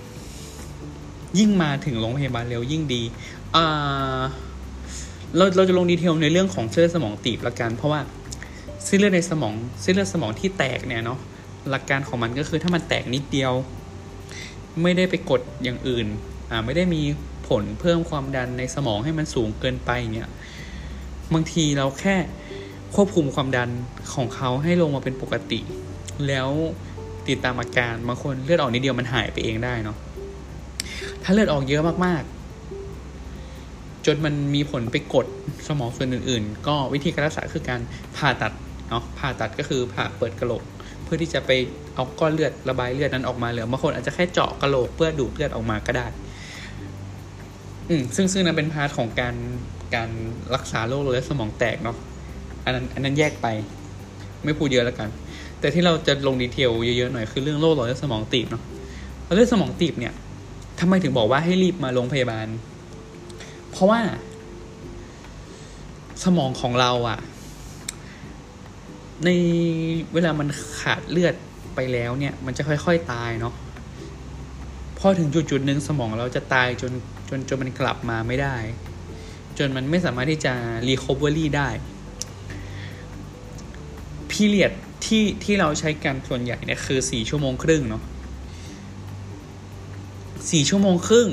[1.39, 3.03] ยิ่งมาถึงโรงพยาบาลเร็วยิ่งดี
[3.57, 4.21] อ่า
[5.37, 8.01] เราเราจะลงดีเทลในเรื่องของเส้นเลือดสมองตีบละกัน เพราะว่า
[8.85, 11.19] เส้นเลือดในสมองเส้นเลือดสมองที่แตกเนี่ยเนาะ
[11.71, 13.53] หลักการของมันก็คือถ้ามันแตกนิดเดียว
[14.83, 16.07] ไม่ได้ไปกดอย่างอื่น
[16.51, 17.03] อ่าไม่ได้มี
[17.49, 20.29] ผลเพิ่มความดันในสมองให้มันสูงเกินไปเนี่ย
[21.35, 22.17] บางทีเราแค่
[22.95, 23.71] ควบคุมความดัน
[24.15, 25.61] ของเขาให้ลงมาเป็นปกติ
[26.29, 26.49] แล้ว
[27.29, 29.97] ติดตามอาการบางคนเลือดออกนิดเดียวมันหายไปเองได้เนาะ
[31.25, 35.27] ถ้าเลือดออกเยอะมากๆ จนมันมีผลไปกด
[35.69, 37.81] สมองส่วนอื่น ๆ ก็วิธีการรักษาคือการ
[38.17, 38.53] ผ่าตัด
[38.89, 40.63] เนาะผ่าตัดก็คือผ่าเปิดกระโหลก
[41.05, 41.51] เพื่อที่จะไป
[41.95, 46.07] เอาก้อนเลือดระบายเลือดนั้นออกมาเหลือบางคนอาจจะแค่เจาะกระโหลกเพื่อดูดเลือดออกมาก็ได้
[47.89, 49.35] อืมซึ่งซึ่งนั้นเป็น part ของการ
[49.95, 50.11] การ
[50.55, 51.97] รักษาโรคเลือดสมองแตกเนาะ
[52.65, 53.47] อันนั้นอันนั้นแยกไป
[54.45, 55.09] ไม่พูดเยอะแล้วกัน
[55.61, 58.63] แต่ที่เราจะลง detail เยอะๆหน่อยคือเรื่องโรคหลอดเลือดสมองตีบเนาะ
[59.35, 60.15] เลือดสมองตีบเนี่ย
[60.85, 62.49] ทำไมถึงบอกว่าให้รีบมาโรงพยาบาล
[63.71, 64.01] เพราะว่า
[66.25, 67.19] สมองของเราอะ
[69.25, 69.31] ใน
[70.13, 70.49] เวลามัน
[70.81, 71.35] ขาดเลือด
[71.75, 73.55] ไปแล้วเนี่ย มันจะค่อย ๆ ตายเนาะ
[74.99, 76.93] พอถึงจุดจุดหนึ่งสมองเราจะตายจน
[77.29, 78.57] จนจนมันกลับมาไม่ได้
[79.59, 80.53] จนมันไม่สามารถที่จะ
[80.89, 81.69] recovery ได้
[84.31, 84.73] period
[85.05, 88.03] ที่ที่เราใช้กันส่วนใหญ่เนี่ยคือสี่ชั่วโมงครึ่งเนาะ
[90.51, 91.29] สี่ชั่วโมงครึ่ง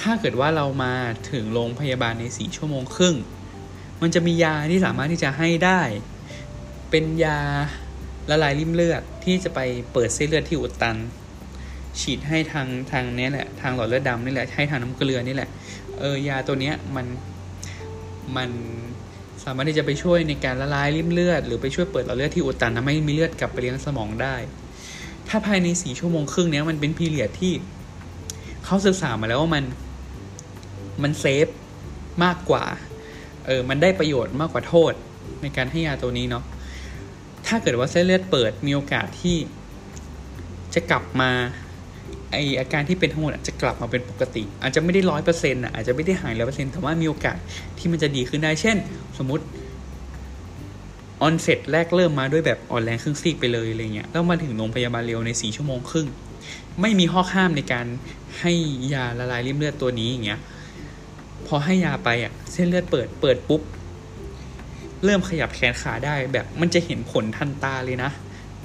[0.00, 0.94] ถ้าเกิดว่าเรามา
[1.30, 3.14] ถึงโรงพยาบาลในสี่ชั่วโมงครึ่ง
[4.02, 5.80] มันจะมียาที่สามารถที่จะให้ได้
[6.90, 7.40] เป็นยา
[8.30, 9.60] ละลายริ่มเลือดที่จะไป
[9.92, 10.96] เปิดเส้นเลือดที่อุดตัน
[12.00, 15.48] ฉีดให้ทางทางนี้แหละ ทางหลอดเลือดดำนี่แหละ ให้ทางน้ำเกลือนี่แหละ
[15.98, 17.06] เออยาตัวเนี้ยมัน
[18.36, 18.50] มัน
[19.44, 24.36] สามารถที่จะไปช่วยในการละลายริ่มเลือด หรือไปช่วยเปิดหลอดเลือดที่อุดตันทำให้มีเลือดกลับไปเลี้ยงสมองได้
[25.28, 27.52] ถ้าภายในสี่ชั่วโมงครึ่งเนี้ยมันเป็นพีเรียดที่
[28.66, 29.64] เขาศึกษามาแล้วว่ามัน
[31.02, 31.46] มันเซฟ
[32.24, 32.64] มากกว่า
[33.46, 34.92] เออมันได้ประโยชน์มากกว่าโทษ
[35.42, 36.44] ในการให้ยาตัวนี้เนาะ
[37.46, 39.36] ถ้าเกิดว่าเส้นเลือดเปิดมีโอกาสที่
[40.74, 41.30] จะกลับมา
[42.32, 47.36] ไออาการที่เป็นทั้งหมดอาจจะกลับมาเป็นปกติ อาจจะไม่ได้ร้อยเปอร์เซ็นต์อะอาจจะไม่ได้หายร้อยเปอร์เซ็นต์แต่ว่ามีโอกาส
[47.78, 48.76] ที่มันจะดีขึ้นได้ เช่น
[49.18, 49.44] สมมติ
[51.22, 56.06] ออนเซ็ตแรกเริ่มมาด้วยแบบอ่อนแรงครึ่งซีกไปเลยอะไรเงี้ยแล้วมาถึงโรงพยาบาลเร็วในสี่ชั่วโมงครึ่ง
[56.80, 57.86] ไม่มีข้อห้ามในการ
[58.40, 58.52] ให้
[58.94, 60.40] ยาละลายริ่มเลือดตัวนี้อย่างเงี้ย
[61.46, 63.62] พอให้ยาไปอะ เส้นเลือดเปิดเปิดปุ๊บ
[65.04, 68.10] เริ่มขยับแขนขาได้แบบมันจะเห็นผลทันตาเลยนะ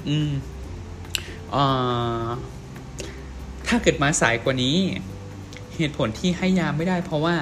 [0.08, 0.30] อืม
[1.54, 2.26] อ่า
[3.68, 4.76] ถ้าเกิดมาสายกว่านี้
[5.76, 7.36] เหตุผลที่ให้ยาไม่ได้ เพราะว่า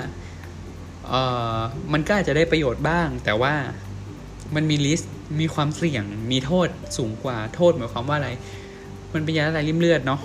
[1.09, 1.23] เอ่
[1.57, 1.59] อ
[1.93, 3.55] มันก็อาจจะได้ประโยชน์บ้าง แต่ว่า
[4.55, 8.31] มันมีลิสต์มีความเสี่ยง มีโทษสูงกว่าโทษหมายความว่าอะไร
[9.13, 10.21] มันเป็นยาละลายริ่มเลือดเนาะ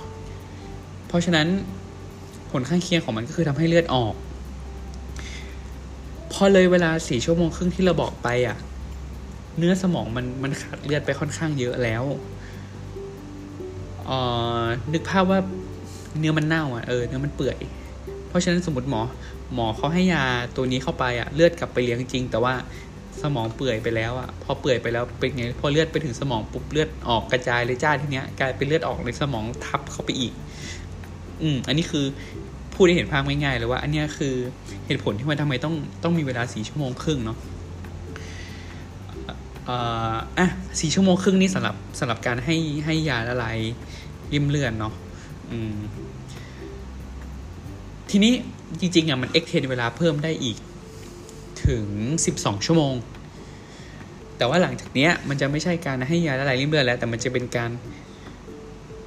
[1.08, 1.47] เพราะฉะนั้น
[2.60, 4.14] ลข้างเคียงของมันก็คือทำให้เลือดออก
[6.32, 8.58] พอเลยเวลาสี่ชั่วโมงครึ่งที่เราบอกไปอะ่ะ
[9.58, 12.03] เนื้อสมองมันมันขาดเลือดไปค่อนข้างเยอะแล้ว
[14.10, 14.20] อ่
[14.62, 15.39] อนึกภาพว่า
[16.20, 17.58] เนื้อมันเน่าอะเออเนื้อมันเปื่อย
[18.28, 19.01] เพราะฉะนั้นสมมติหมอ
[19.53, 20.24] หมอเขาให้ยา
[20.56, 22.53] ตัวนี้เข้าไปอะเลือดกลับไปเลี้ยงจริง แต่ว่า
[23.22, 30.34] สมองเปื่อยไปแล้วอะพอเปื่อยไปแล้วเป็นไงพอเลือดไปถึงสมองปุ๊บเลือดออกกระจายเลยจ้าทีเนี้ยกลายเป็นเลือดออกในสมองทับเข้าไปอีก
[31.41, 32.06] อืมอันนี้คือ
[32.76, 34.36] พูดได้เห็นภาพง่ายๆเลยว่า อันนี้คือ
[34.86, 37.38] เหตุผลที่มันทำไมต้องต้องมีเวลาสี่ชั่วโมงครึ่งเนาะ
[40.39, 40.47] อะ
[40.80, 43.57] สี่ชั่วโมงครึ่งนี่สำหรับสำหรับการให้ให้ยาละลาย
[44.34, 44.93] ริมเลือดเนาะ
[45.51, 45.78] อืม
[48.09, 48.34] ทีนี้
[48.80, 50.57] จริงๆอะมันเอ็กเทนเวลาเพิ่มได้อีก
[51.65, 51.86] ถึง
[52.26, 52.93] สิบสองชั่วโมง
[54.38, 57.71] แต่ว่าหลังจากเนี้ยมันจะไม่ใช่การให้ยาละลายริ่มเลือดแล้ว แต่มันจะเป็นการ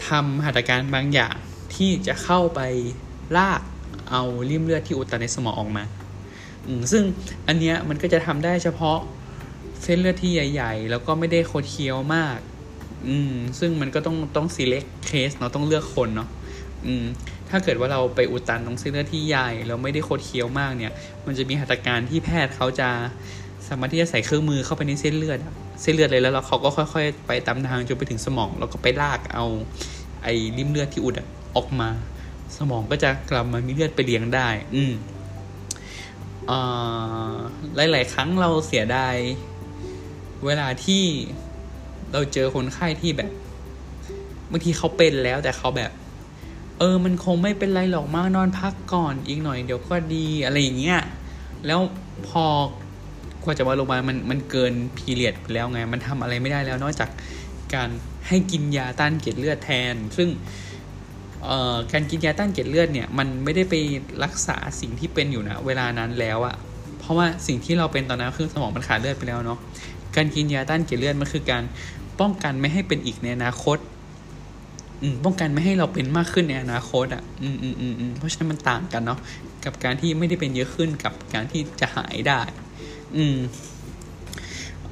[0.06, 1.36] ทำหัตถการบางอย่าง
[1.74, 2.60] ที่จะเข้าไป
[3.36, 3.60] ลาก
[4.10, 5.84] เอาริ่มเลือดที่อุดตันในสมองออกมา
[6.92, 7.02] ซึ่ง
[7.48, 8.98] อันเนี้ยมันก็จะทำได้เฉพาะ
[9.82, 12.38] เส้นเลือดที่ใหญ่ ๆ แล้วก็ไม่ได้โคดเคี้ยวมาก
[13.08, 16.28] อืม ซึ่งมันก็ต้องต้อง select case เนาะต้องเลือกคนเนาะ
[16.86, 17.04] อืม
[17.48, 20.92] ถ้าเกิดว่าเราไปอุดตันตรงเส้นเลือดที่ใหญ่แล้วไม่ได้โคดเคี้ยวมากเนี่ย
[21.26, 22.88] มันจะมีหัตถการที่แพทย์เขาจะ
[23.68, 25.38] สามารถที่จะใส่เครื่องมือเข้าไปในเส้นเลือด
[25.82, 29.46] เส้นเลือดเลยแล้วเขาก็ค่อย ๆ ไปตามทางจนไปถึงสมอง แล้วก็ไปลากเอา
[30.22, 31.14] ไอ้ริ่มเลือดที่อุด
[31.56, 31.88] ออกมา
[32.56, 34.92] สมองก็จะกลับมามีเลือดไปเลี้ยงได้ อืม
[37.76, 39.14] หลาย ๆ ครั้งเราเสียดาย
[40.46, 41.04] เวลาที่
[42.12, 43.30] เราเจอคนไข้ที่แบบ
[44.50, 45.90] บางทีเขาเป็นแล้วแต่เขาแบบ
[46.78, 51.00] เออ มันคงไม่เป็นไรหรอกมากนอนพักก่อนอีกหน่อยเดี๋ยวก็ดีอะไรอย่างเงี้ย
[51.66, 51.80] แล้ว
[52.28, 52.46] พอ
[53.42, 57.10] กว่าจะมาโรงพยาบาลมันมันเกินพีเรียดไปแล้วไง มันทำอะไรไม่ได้แล้วนอกจาก
[57.74, 57.88] การ
[58.26, 60.28] ให้กินยาต้านเกล็ดเลือดแทน ซึ่ง
[61.92, 63.74] การกินยาต้านเกล็ดเลือดเนี่ยมันไม่ได้ไป
[64.24, 66.56] รักษาสิ่งที่เป็นอยู่นะเวลานั้นแล้วอะ
[66.98, 69.58] เพราะว่าสิ่งที่เราเป็นตอนนั้นคือสมองมันขาดเลือดไปแล้วเนาะ
[70.16, 71.62] การกินยาต้านเกล็ดเลือดมันคือการ
[72.20, 73.78] ป้องกันไม่ให้เป็นอีกในอนาคต
[75.24, 79.18] ป้องกันไม่ให้เราเป็นมากขึ้นในอนาคตอะ อืมอืมอืมอืมเพราะฉะนั้นมันต่างกันเนาะ
[79.64, 82.40] กับการที่ไม่ได้เป็นเยอะขึ้นกับการที่จะหายได้
[83.16, 83.36] อืม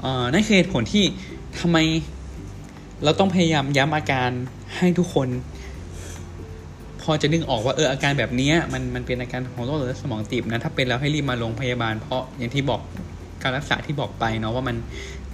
[0.01, 1.05] เอ่อนั่นคือเหตุผลที่
[1.61, 1.79] ทำไม
[3.05, 4.31] เราต้องพยายามย้ำอาการ
[4.77, 5.29] ให้ทุกคน
[7.07, 12.81] พอจะนึกออกว่าเอออาการแบบนี้มันมันเป็นอาการของโรคหลอดสมองตีบนะถ้าเป็นแล้วให้รีบมาโรงพยาบาล เพราะอย่างที่บอก
[13.43, 14.77] การรักษาที่บอกไปเนาะว่ามัน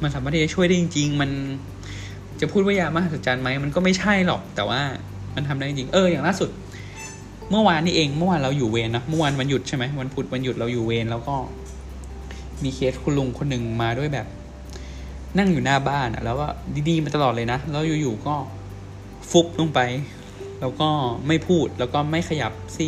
[0.02, 1.30] มันสามารถที่จะช่วยได้จริง ๆ มัน
[2.40, 4.80] จะพูดว่ายามหัศจรรย์ไหมมันก็ไม่ใช่หรอก แต่ว่า
[5.34, 6.50] มันทำได้จริงเอออย่างล่าสุด
[7.50, 11.34] เมื่อวานนี่เองเมื่อวานเราอยู่เวรนะเมื่อวานวันหยุดใช่ไหมวันพุธวันหยุดเราอยู่เวรแล้วก็
[12.62, 14.26] มีเคสคุณลุงคนหนึ่งมาด้วยแบบ
[15.38, 16.46] นั่งอยู่หน้าบ้านอะแล้วก็
[16.88, 18.34] ดีๆมาตลอดเลยนะแล้วอยู่ๆก็
[19.30, 19.80] ฟุบลงไป
[20.62, 20.90] แล้วก็
[21.26, 22.86] ไม่พูดแล้วก็ไม่ขยับซี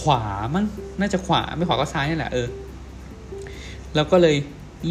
[0.00, 0.22] ขวา
[0.54, 0.66] มั้ง
[1.00, 2.48] น่าจะขวาไม่ขวาก็ซ้ายนี่แหละเออ
[3.94, 4.36] แล้วก็เลย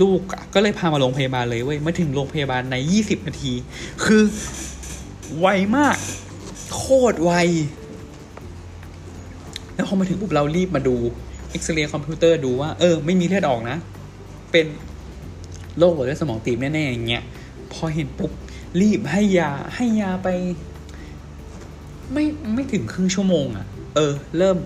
[0.01, 0.19] ลูก
[0.53, 3.53] ก็เลยพามาโรงพยาบาลเลยเว้ยมาถึงโรงพยาบาลในยี่สิบนาที
[4.05, 4.23] คือ
[5.39, 5.97] ไวมาก
[6.75, 7.31] โคตรไว
[9.73, 10.95] แล้วพอมาถึงปุ๊บเรารีบมาดู
[11.49, 13.77] เอ็กซเรย์คอมพิวเตอร์ดูว่า เออ ไม่มีเลือดออกนะ
[14.51, 14.65] เป็น
[15.77, 17.23] โรคหลอดเลือดสมองตีบแน่ๆอย่างเงี้ย
[17.73, 18.31] พอเห็นปุ๊บ
[18.81, 20.27] รีบให้ยาให้ยาไป
[22.13, 24.57] ไม่ไม่ถึงครึ่งชั่วโมงอะ่ะ เออ เริ่ม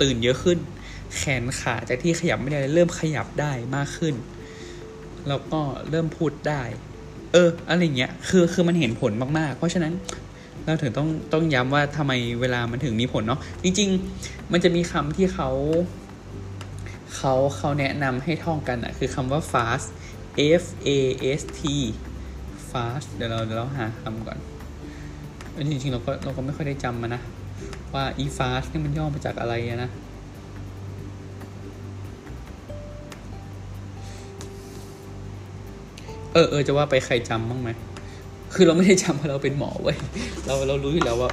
[0.00, 0.58] ตื่นเยอะขึ้น
[1.16, 4.14] แขนขาจากที่ขยับไม่ได้เริ่มขยับได้มากขึ้น
[5.28, 6.62] แล้วก็เริ่มพูดได้
[7.32, 9.92] เอออะไรเงี้ยคือคือมันเห็นผลมากๆ เพราะฉะนั้น
[10.64, 13.88] เราถึงต้องต้องย้ำว่าทำไมเวลามันถึงมีผลเนาะจริง
[14.20, 15.50] ๆ มันจะมีคำที่เขา
[17.16, 19.88] เขาเขาแนะนำให้ท่องกันอะคือคำว่า fast
[20.62, 20.90] F A
[21.38, 21.60] S T
[22.70, 24.38] fast เดี๋ยวเราเดี๋ยวเราหาคำก่อน
[25.70, 27.20] จริงๆเราก็เราก็ไม่ค่อยได้จำมานะ
[27.94, 29.54] ว่า e fast นี่มันย่อมาจากอะไร
[29.84, 29.90] นะ
[36.32, 37.70] เออเออจะว่าไปใครจำบ้างไหม
[38.54, 39.96] คือเราไม่ได้จำเพราะเราเป็นหมอเว้ย
[40.46, 41.30] เราเรารู้อยู่แล้วว่า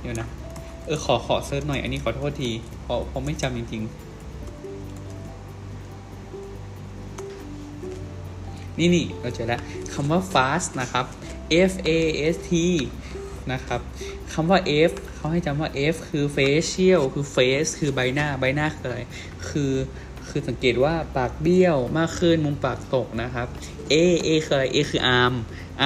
[0.00, 0.28] เดี๋ยวนะ
[0.86, 2.50] เออขอขอเซิร์ชหน่อย อันนี้ขอโทษที
[2.82, 3.90] เพราะเพราะไม่จำจริง ๆ
[8.78, 9.60] นี่นี่เราเจอแล้ว
[9.92, 11.04] คำว่า fast นะครับ
[11.70, 11.90] F A
[12.34, 12.52] S T
[13.52, 13.80] นะครับ
[14.32, 14.58] คำว่า
[14.90, 18.98] F เขาให้จำว่า F คือ facial คือ face คือใบหน้าใบหน้าคืออะไร
[19.48, 19.72] คือ
[20.28, 23.46] คือสังเกตว่าปากเบี้ยวมากขึ้นมุมปากตกนะครับ
[23.92, 23.94] A
[24.26, 25.34] A คืออะไร A คือ arm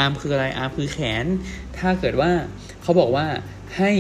[0.03, 1.27] arm คืออะไร arm คือแขน
[1.79, 2.31] ถ้าเกิดว่า
[2.83, 3.27] เขาบอกว่า
[3.77, 3.93] ให้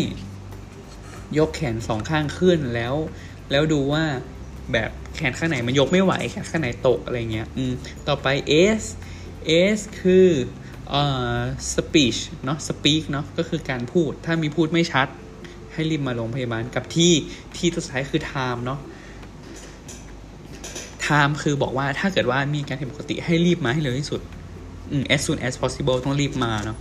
[1.38, 2.94] ยกแขนสองข้างขึ้นแล้ว
[3.50, 4.04] แล้วดูว่า
[4.72, 7.72] แบบแขนข้างไหนมันยกไม่ไหวแขนข้างไหนตกอะไรเงี้ย อืม
[8.08, 8.26] ต่อไป
[8.80, 8.82] S
[9.76, 10.28] S คือ
[10.90, 11.02] เอ่
[11.36, 11.38] อ
[11.74, 15.08] speech เนาะ speak เนาะก็คือการพูด ถ้ามีพูดไม่ชัด
[15.72, 17.12] ให้รีบมาโรงพยาบาลกับที่
[17.56, 18.80] ที่ตัวสุดท้ายคือ time เนาะ
[21.06, 24.20] time คือบอกว่าถ้าเกิดว่ามีการผิดปกติให้รีบมาให้เร็วที่สุด
[24.90, 26.78] อืม as soon as possible ต้องรีบมาเนาะ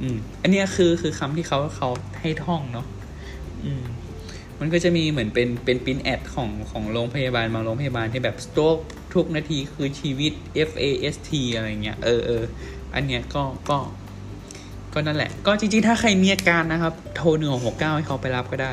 [0.00, 1.88] อืม อันนี้คือคือคำที่เขาเขา
[2.20, 2.86] ให้ท่องเนาะ
[3.64, 3.84] อืม
[4.60, 8.82] มันก็จะมีเหมือนเป็นเป็นปินแอดของของโรงพยาบาลบางโรงพยาบาลที่แบบ stroke
[9.14, 10.32] ทุกนาทีคือชีวิต
[10.68, 10.84] F A
[11.14, 12.44] S T อะไรเงี้ยเออเออ
[12.94, 13.78] อันเนี้ยก็ก็
[14.92, 18.72] ก็นั่นแหละ ก็จริงๆ ถ้าใครมีอาการนะครับ โทรหนึ่งหกเก้าให้เขาไปรับก็ได้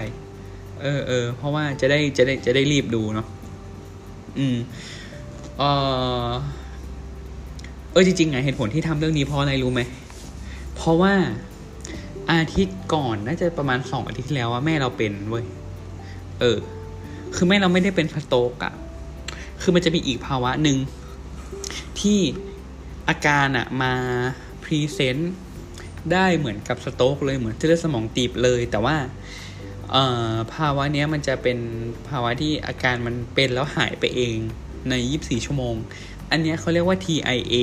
[0.82, 3.28] เออเออเพราะว่าจะได้จะได้จะได้รีบดูเนาะ
[4.38, 4.58] อืม
[5.58, 5.64] เอ
[6.30, 6.32] อ
[7.92, 9.82] เออจริงๆไงเหตุผลที่ทำเรื่องนี้เพราะอะไรรู้ไหม
[10.76, 11.14] เพราะว่า
[12.32, 15.46] อาทิตย์ก่อนน่าจะประมาณสองอาทิตย์ที่แล้วว่าแม่เราเป็นเว้ย
[16.40, 16.58] เออ
[17.36, 18.74] คือแม่เราไม่ได้เป็นสโตกอะ
[19.62, 20.78] คือมันจะมีอีกภาวะหนึ่ง
[22.00, 22.20] ที่
[23.10, 23.94] อาการอะมา
[24.64, 25.34] พรีเซนต์
[26.14, 28.98] ได้เหมือนกับสโต๊กเลยเหมือนเส้นเลือดสมองตีบเลย แต่ว่า
[30.54, 31.58] ภาวะเนี้ยมันจะเป็น
[32.10, 34.38] ภาวะที่อาการมันเป็นแล้วหายไปเอง
[34.90, 35.76] ใน 24 ชั่วโมง
[36.32, 37.56] อันนี้เขาเรียกว่า TIA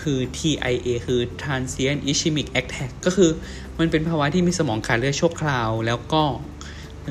[0.00, 3.30] คือ TIA คือ transient ischemic attack ก็คือ
[3.78, 6.22] มันเป็นภาวะที่มีสมองขาดเลือดชั่วคราว แล้วก็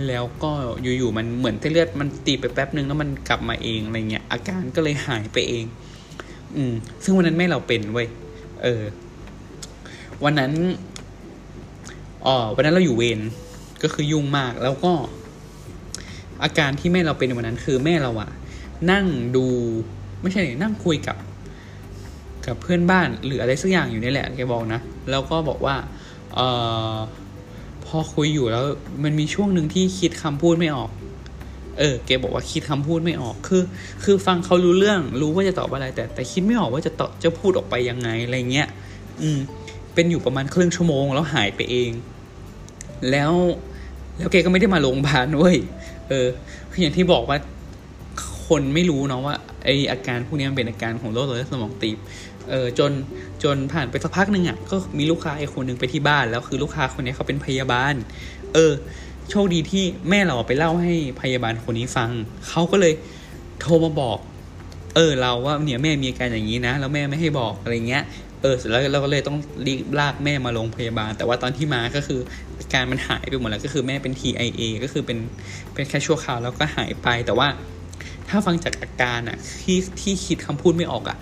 [0.08, 0.52] แล้วก็
[0.98, 5.66] อยู่ๆมันเหมือนเส้นเลือดมันตีไปแป๊บนึงแล้วมันกลับมาเองอะไรเงี้ยอาการก็เลยหายไปเอง
[6.56, 6.74] อืม
[7.04, 8.08] ซึ่งวันนั้นแม่เราเป็นเว้ย
[8.64, 8.84] เออ
[10.24, 10.52] วันนั้น
[12.26, 13.20] อ๋อวันนั้นเราอยู่เวร
[13.84, 14.92] ก็คือยุ่งมาก แล้วก็
[16.44, 18.30] อาการที่แม่เราเป็นวันนั้น คือแม่เราอะ
[18.92, 19.46] นั่งดู
[20.22, 21.18] ไม่ใช่ นั่งคุยกับ
[22.46, 24.80] กับเพื่อนบ้านหรืออะไรสักอย่างอยู่นี่แหละ แกบอกนะ
[25.10, 25.76] แล้วก็บอกว่า
[26.36, 26.40] เอ
[26.94, 26.96] อ
[27.86, 28.64] พอคุยอยู่แล้ว
[29.04, 30.90] มันมีช่วงหนึ่งที่คิดคำพูดไม่ออก
[31.80, 33.64] เออแกบอกว่าคิดคำพูดไม่ออกคือ
[34.04, 38.68] คือฟังเขารู้เรื่องรู้ว่าจะตอบอะไร แต่แต่คิดไม่ออกว่าจะตอบจะพูดออกไปยังไงอะไรเงี้ย
[39.22, 39.40] อืม
[39.94, 41.92] เป็นอยู่ประมาณครึ่งชั่วโมงแล้วหายไปเอง
[43.12, 43.34] แล้ว
[44.18, 45.58] แล้วแกก็ไม่ได้มาโรงพยาบาลเว้ย
[46.10, 46.28] เออ
[46.72, 47.38] คืออย่างที่บอกว่า
[48.48, 51.98] คนไม่รู้เนาะว่าไออาการพวกนี้มันเป็นอาการของโรคหลอดเลือดสมองตีบ
[52.50, 52.92] เออจน
[53.44, 57.94] จนผ่านไปสักพักหนึ่งอะก็มีลูกค้าไอคนหนึ่งไปที่บ้านแล้วคือลูกค้าคนนี้เขาเป็นพยาบาล
[58.54, 58.74] เออ
[59.30, 62.10] โชคดีที่แม่เราไปเล่าให้พยาบาลคนนี้ฟัง
[62.48, 62.94] เขาก็เลย
[63.62, 64.18] โทรมาบอก
[64.96, 68.04] เออ เราว่าเนี่ยแม่มีอาการอย่างนี้นะ แล้วแม่ไม่ให้บอกอะไรเงี้ย
[68.42, 72.20] เออ เสร็จแล้วเราก็เลยต้องรีบลากแม่มาโรงพยาบาล แต่ว่าตอนที่มาก็คือ
[72.60, 75.18] อาการมันหายไปหมดแล้ว ก็คือแม่เป็น TIA ก็คือเป็น
[75.74, 77.48] เป็นแค่ชั่วคราวแล้วก็หายไป แต่ว่า
[78.30, 81.18] ถ้าฟังจากอาการอะที่ที่คิดคำพูดไม่ออกอะ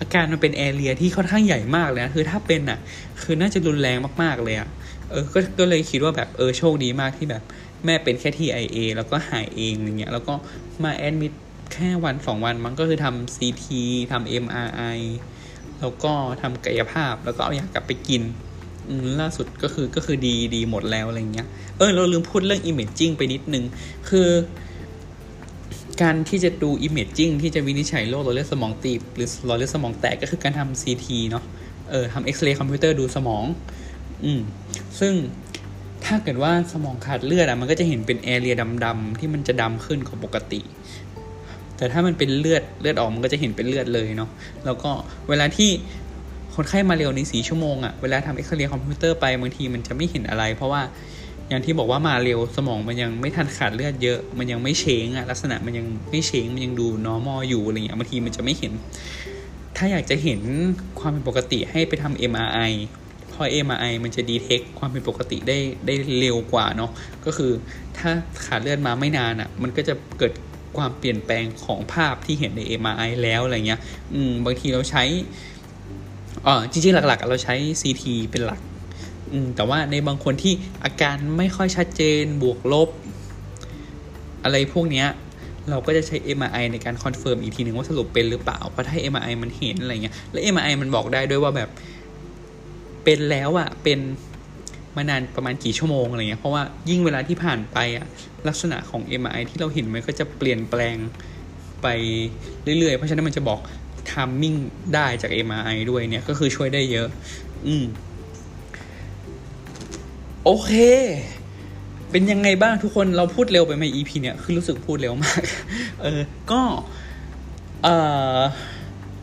[0.00, 2.78] อาการมันเป็นแอเรียที่ค่อนข้างใหญ่มากเลยนะ คือถ้าเป็นอะ
[3.22, 4.68] คือน่าจะรุนแรงมากๆเลยอะ
[5.12, 7.42] เออก็ก็เลยคิดว่าแบบเออโชคดีมากที่แบบ
[7.84, 10.34] แม่เป็นแค่ TIA แล้วก็หายเองอย่างเงี้ยแล้วก็
[10.84, 11.32] มาแอดมิด
[11.72, 13.66] แค่วันสองวันมันก็คือทำ CT
[14.12, 14.98] ทำ MRI
[15.80, 18.22] แล้วก็ทำกายภาพแล้วก็เอายากลับไปกิน
[19.20, 21.46] ล่าสุดก็คือก็คือดีดีหมดแล้วอะไรเงี้ย
[21.78, 23.64] เออเราลืมพูดเรื่อง imaging ไปนิดนึง
[24.08, 24.28] คือ
[26.02, 31.44] การที่จะดู imaging ที่จะวินิจฉัยโรคหลอดเลือดสมองตีบหรือหลอดเลือดสมองแตกก็คือการทำ CT เนาะ
[31.90, 33.44] เออทำเอ็กซเรย์คอมพิวเตอร์ดูสมอง
[34.24, 34.40] อืม
[35.00, 35.12] ซึ่ง
[36.04, 38.54] ถ้าเกิดว่าสมองขาดเลือดอะมันก็จะเห็นเป็น area
[38.84, 40.60] ดำๆที่มันจะดำขึ้นกว่าปกติ
[41.76, 44.30] แต่ถ้ามันเป็นเลือดเลือดออกมันก็จะเห็นเป็นเลือดเลยเนาะ
[44.64, 44.90] แล้วก็
[45.28, 45.70] เวลาที่
[46.54, 50.82] คนไข้มาเร็วในสี่ชั่วโมงอะเวลาทำเอ็กซเรย์คอมพิวเตอร์ไปบางทีมันจะไม่เห็นอะไร เพราะว่า
[51.48, 58.72] อย่างที่บอกว่ามาเร็วสมองมันยังไม่ทันขาดเลือดเยอะ มันยังไม่ change อะลักษณะมันยังไม่ change มันยังดู normal อยู่อะไรเงี้ยบางทีมันจะไม่เห็น
[59.76, 60.40] ถ้าอยากจะเห็น
[61.00, 62.72] ความเป็นปกติให้ไปทำ MRI
[63.34, 66.90] พอ MRI มันจะดีเทคความเป็นปกติได้ได้เร็วกว่าเนาะ
[67.24, 67.52] ก็คือ
[67.98, 68.10] ถ้า
[68.44, 70.32] ขาดเลือดมาไม่นานอะ่ะ มันก็จะเกิด
[70.76, 73.80] ความเปลี่ยนแปลงของภาพที่เห็นใน MRI แล้วอะไรเงี้ย
[74.14, 75.04] อืมบางทีเราใช้
[76.46, 78.60] อ๋อจริงๆ หลักๆ เราใช้ CT เป็นหลัก
[79.32, 80.54] อืมแต่ว่าในบางคนที่
[80.84, 82.88] อาการไม่ค่อยชัดเจนบวกลบ
[84.44, 85.08] อะไรพวกเนี้ย
[85.70, 91.68] เราก็จะใช้ MRI ในการ confirm อีกทีหนึ่งว่าสรุปเป็นหรือเปล่า เพราะถ้า MRI มันเห็นอะไรเงี้ย แล้ว MRI มันบอกได้ด้วยว่าแบบ
[93.04, 94.00] เป็นแล้วอะเป็น
[94.96, 98.06] มานานประมาณกี่ชั่วโมงอะไรเงี้ยเพราะว่ายิ่งเวลาที่ผ่านไปอะ
[98.48, 100.96] ลักษณะของ MRI ที่เราเห็นมันก็จะเปลี่ยนแปลง
[101.82, 101.86] ไป
[102.78, 103.60] เรื่อยๆ เพราะฉะนั้นมันจะบอก
[104.10, 104.54] timing
[104.94, 107.08] ได้จาก MRI ด้วยเนี่ยก็คือช่วยได้เยอะ
[107.66, 107.84] อืม
[110.44, 110.72] โอเค
[112.10, 115.42] เป็นยังไงบ้างทุกคนเราพูดเร็วไปไหม EP เนี่ยคือรู้สึกพูดเร็วมาก
[116.02, 116.60] เออ ก็
[117.82, 117.96] เอ่
[118.36, 118.38] อ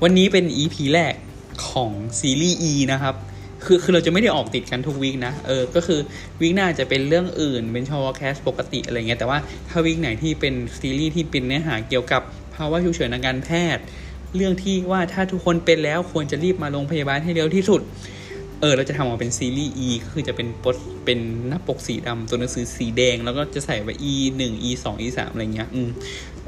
[0.03, 1.13] วันนี้เป็น EP แรก
[1.69, 3.15] ของซีรีส์ E นะครับ
[3.65, 5.99] คือคือเราจะไม่ได้ออกติดกันทุกวีคนะ เออ ก็คือ
[6.41, 9.37] วีคหน้าจะเป็นเรื่องอื่น เป็นชอวแคสปกติอะไรเงี้ย แต่ว่า
[9.69, 12.21] ถ้าวีคไหนที่เป็นซีรีส์ที่เป็นเนื้อหาเกี่ยวกับ
[12.55, 13.83] ภาวะฉุกเฉินทางการแพทย์
[14.35, 17.81] เรื่องที่ว่าถ้าทุกคนเป็นแล้วควรจะรีบมาโรงพยาบาลให้เร็วที่สุด
[18.61, 25.89] เออ เราจะทำออกมาเป็นซีรีส์ E คือจะเป็นปสเป็นหน้าปกสีดำตัวหนังสือสีแดง แล้วก็จะใส่ไว้ E หนึ่ง E สอง E สามอะไรเงี้ย อืม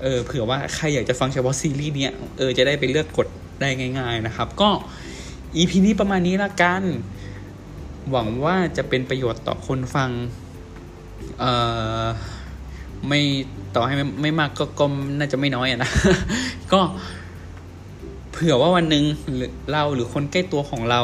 [0.01, 3.28] เออ เผื่อว่าใครอยากจะฟังเฉพาะซีรีส์เนี้ย เออ จะได้ไปเลือกกด
[3.62, 4.70] ได้ง่าย ๆ นะครับ ก็
[5.56, 6.84] EP นี้ประมาณนี้ละกัน
[8.12, 10.10] หวังว่าจะเป็นประโยชน์ต่อคนฟัง
[11.39, 11.52] เอ่
[12.04, 12.06] อ
[13.08, 13.22] ไม่
[13.76, 14.86] ต่อให้ไม่ไม่มากก็ก็
[15.20, 15.91] น่าจะไม่น้อยอะนะ
[16.72, 16.80] ก็
[18.32, 19.04] เผื่อว่าวันหนึ่ง
[19.72, 21.02] เราหรือคนใกล้ตัวของเรา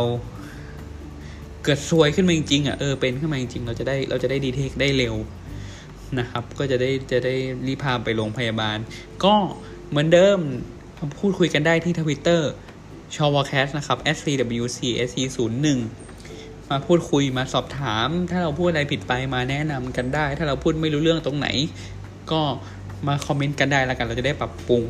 [1.64, 5.16] เกิดซวยขึ้นมาจริงๆอะเออเป็นขึ้นมาจริงๆเราจะได้เราจะได้ดีเทคได้เร็ว
[6.20, 7.36] นะครับ ก็จะได้จะได้
[7.68, 8.78] รีพาไปโรงพยาบาล
[9.24, 9.34] ก็
[9.89, 10.39] เหมือนเดิม
[11.20, 12.52] พูดคุยกันได้ที่ทวิตเตอร์
[13.16, 15.66] ชอวแคสนะครับ scwcsc01
[16.70, 21.47] มาพูดคุยมาสอบถาม ถ้าเราพูดอะไรผิดไปมาแนะนำกันได้ ถ้าเราพูดไม่รู้เรื่องตรงไหน
[22.32, 22.41] ก็
[23.08, 24.84] มาคอมเมนต์กันได้แล้วกัน เราจะได้ปรับปรุง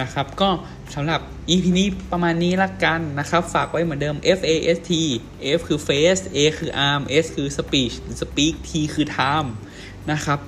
[0.00, 0.48] นะครับ ก็
[0.94, 4.92] สำหรับ EP นี้ประมาณนี้ละกันนะครับ ฝากไว้เหมือนเดิม F A S T
[5.56, 9.48] F คือ face A คือ arm S คือ speech speak T คือ time
[10.12, 10.38] นะครับ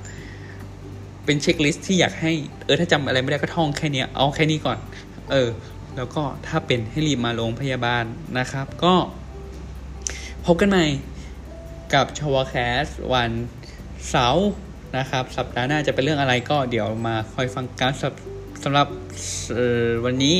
[1.25, 2.33] เป็นเช็คลิสต์ที่อยากให้
[2.64, 4.79] เออ ถ้าจำอะไรไม่ได้ก็ท่องแค่นี้ เอาแค่นี้ก่อน
[5.33, 5.49] เออ
[5.97, 8.05] แล้วก็ถ้าเป็นให้รีบมาโรงพยาบาล
[8.38, 8.94] นะครับ ก็
[10.47, 10.86] พบกันใหม่
[11.94, 13.30] กับชวแคสวัน
[14.11, 14.49] เสาร์
[14.97, 18.88] นะครับ สัปดาห์หน้าจะเป็นเรื่องอะไรก็เดี๋ยวมาคอยฟังกันสำสำหรับ
[20.05, 20.36] วันนี้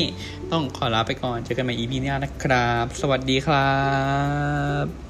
[0.51, 3.71] ต้องขอลาไปก่อนเจอกันใหม่ EP หน้านะครับ สวัสดีครั
[4.85, 5.06] บ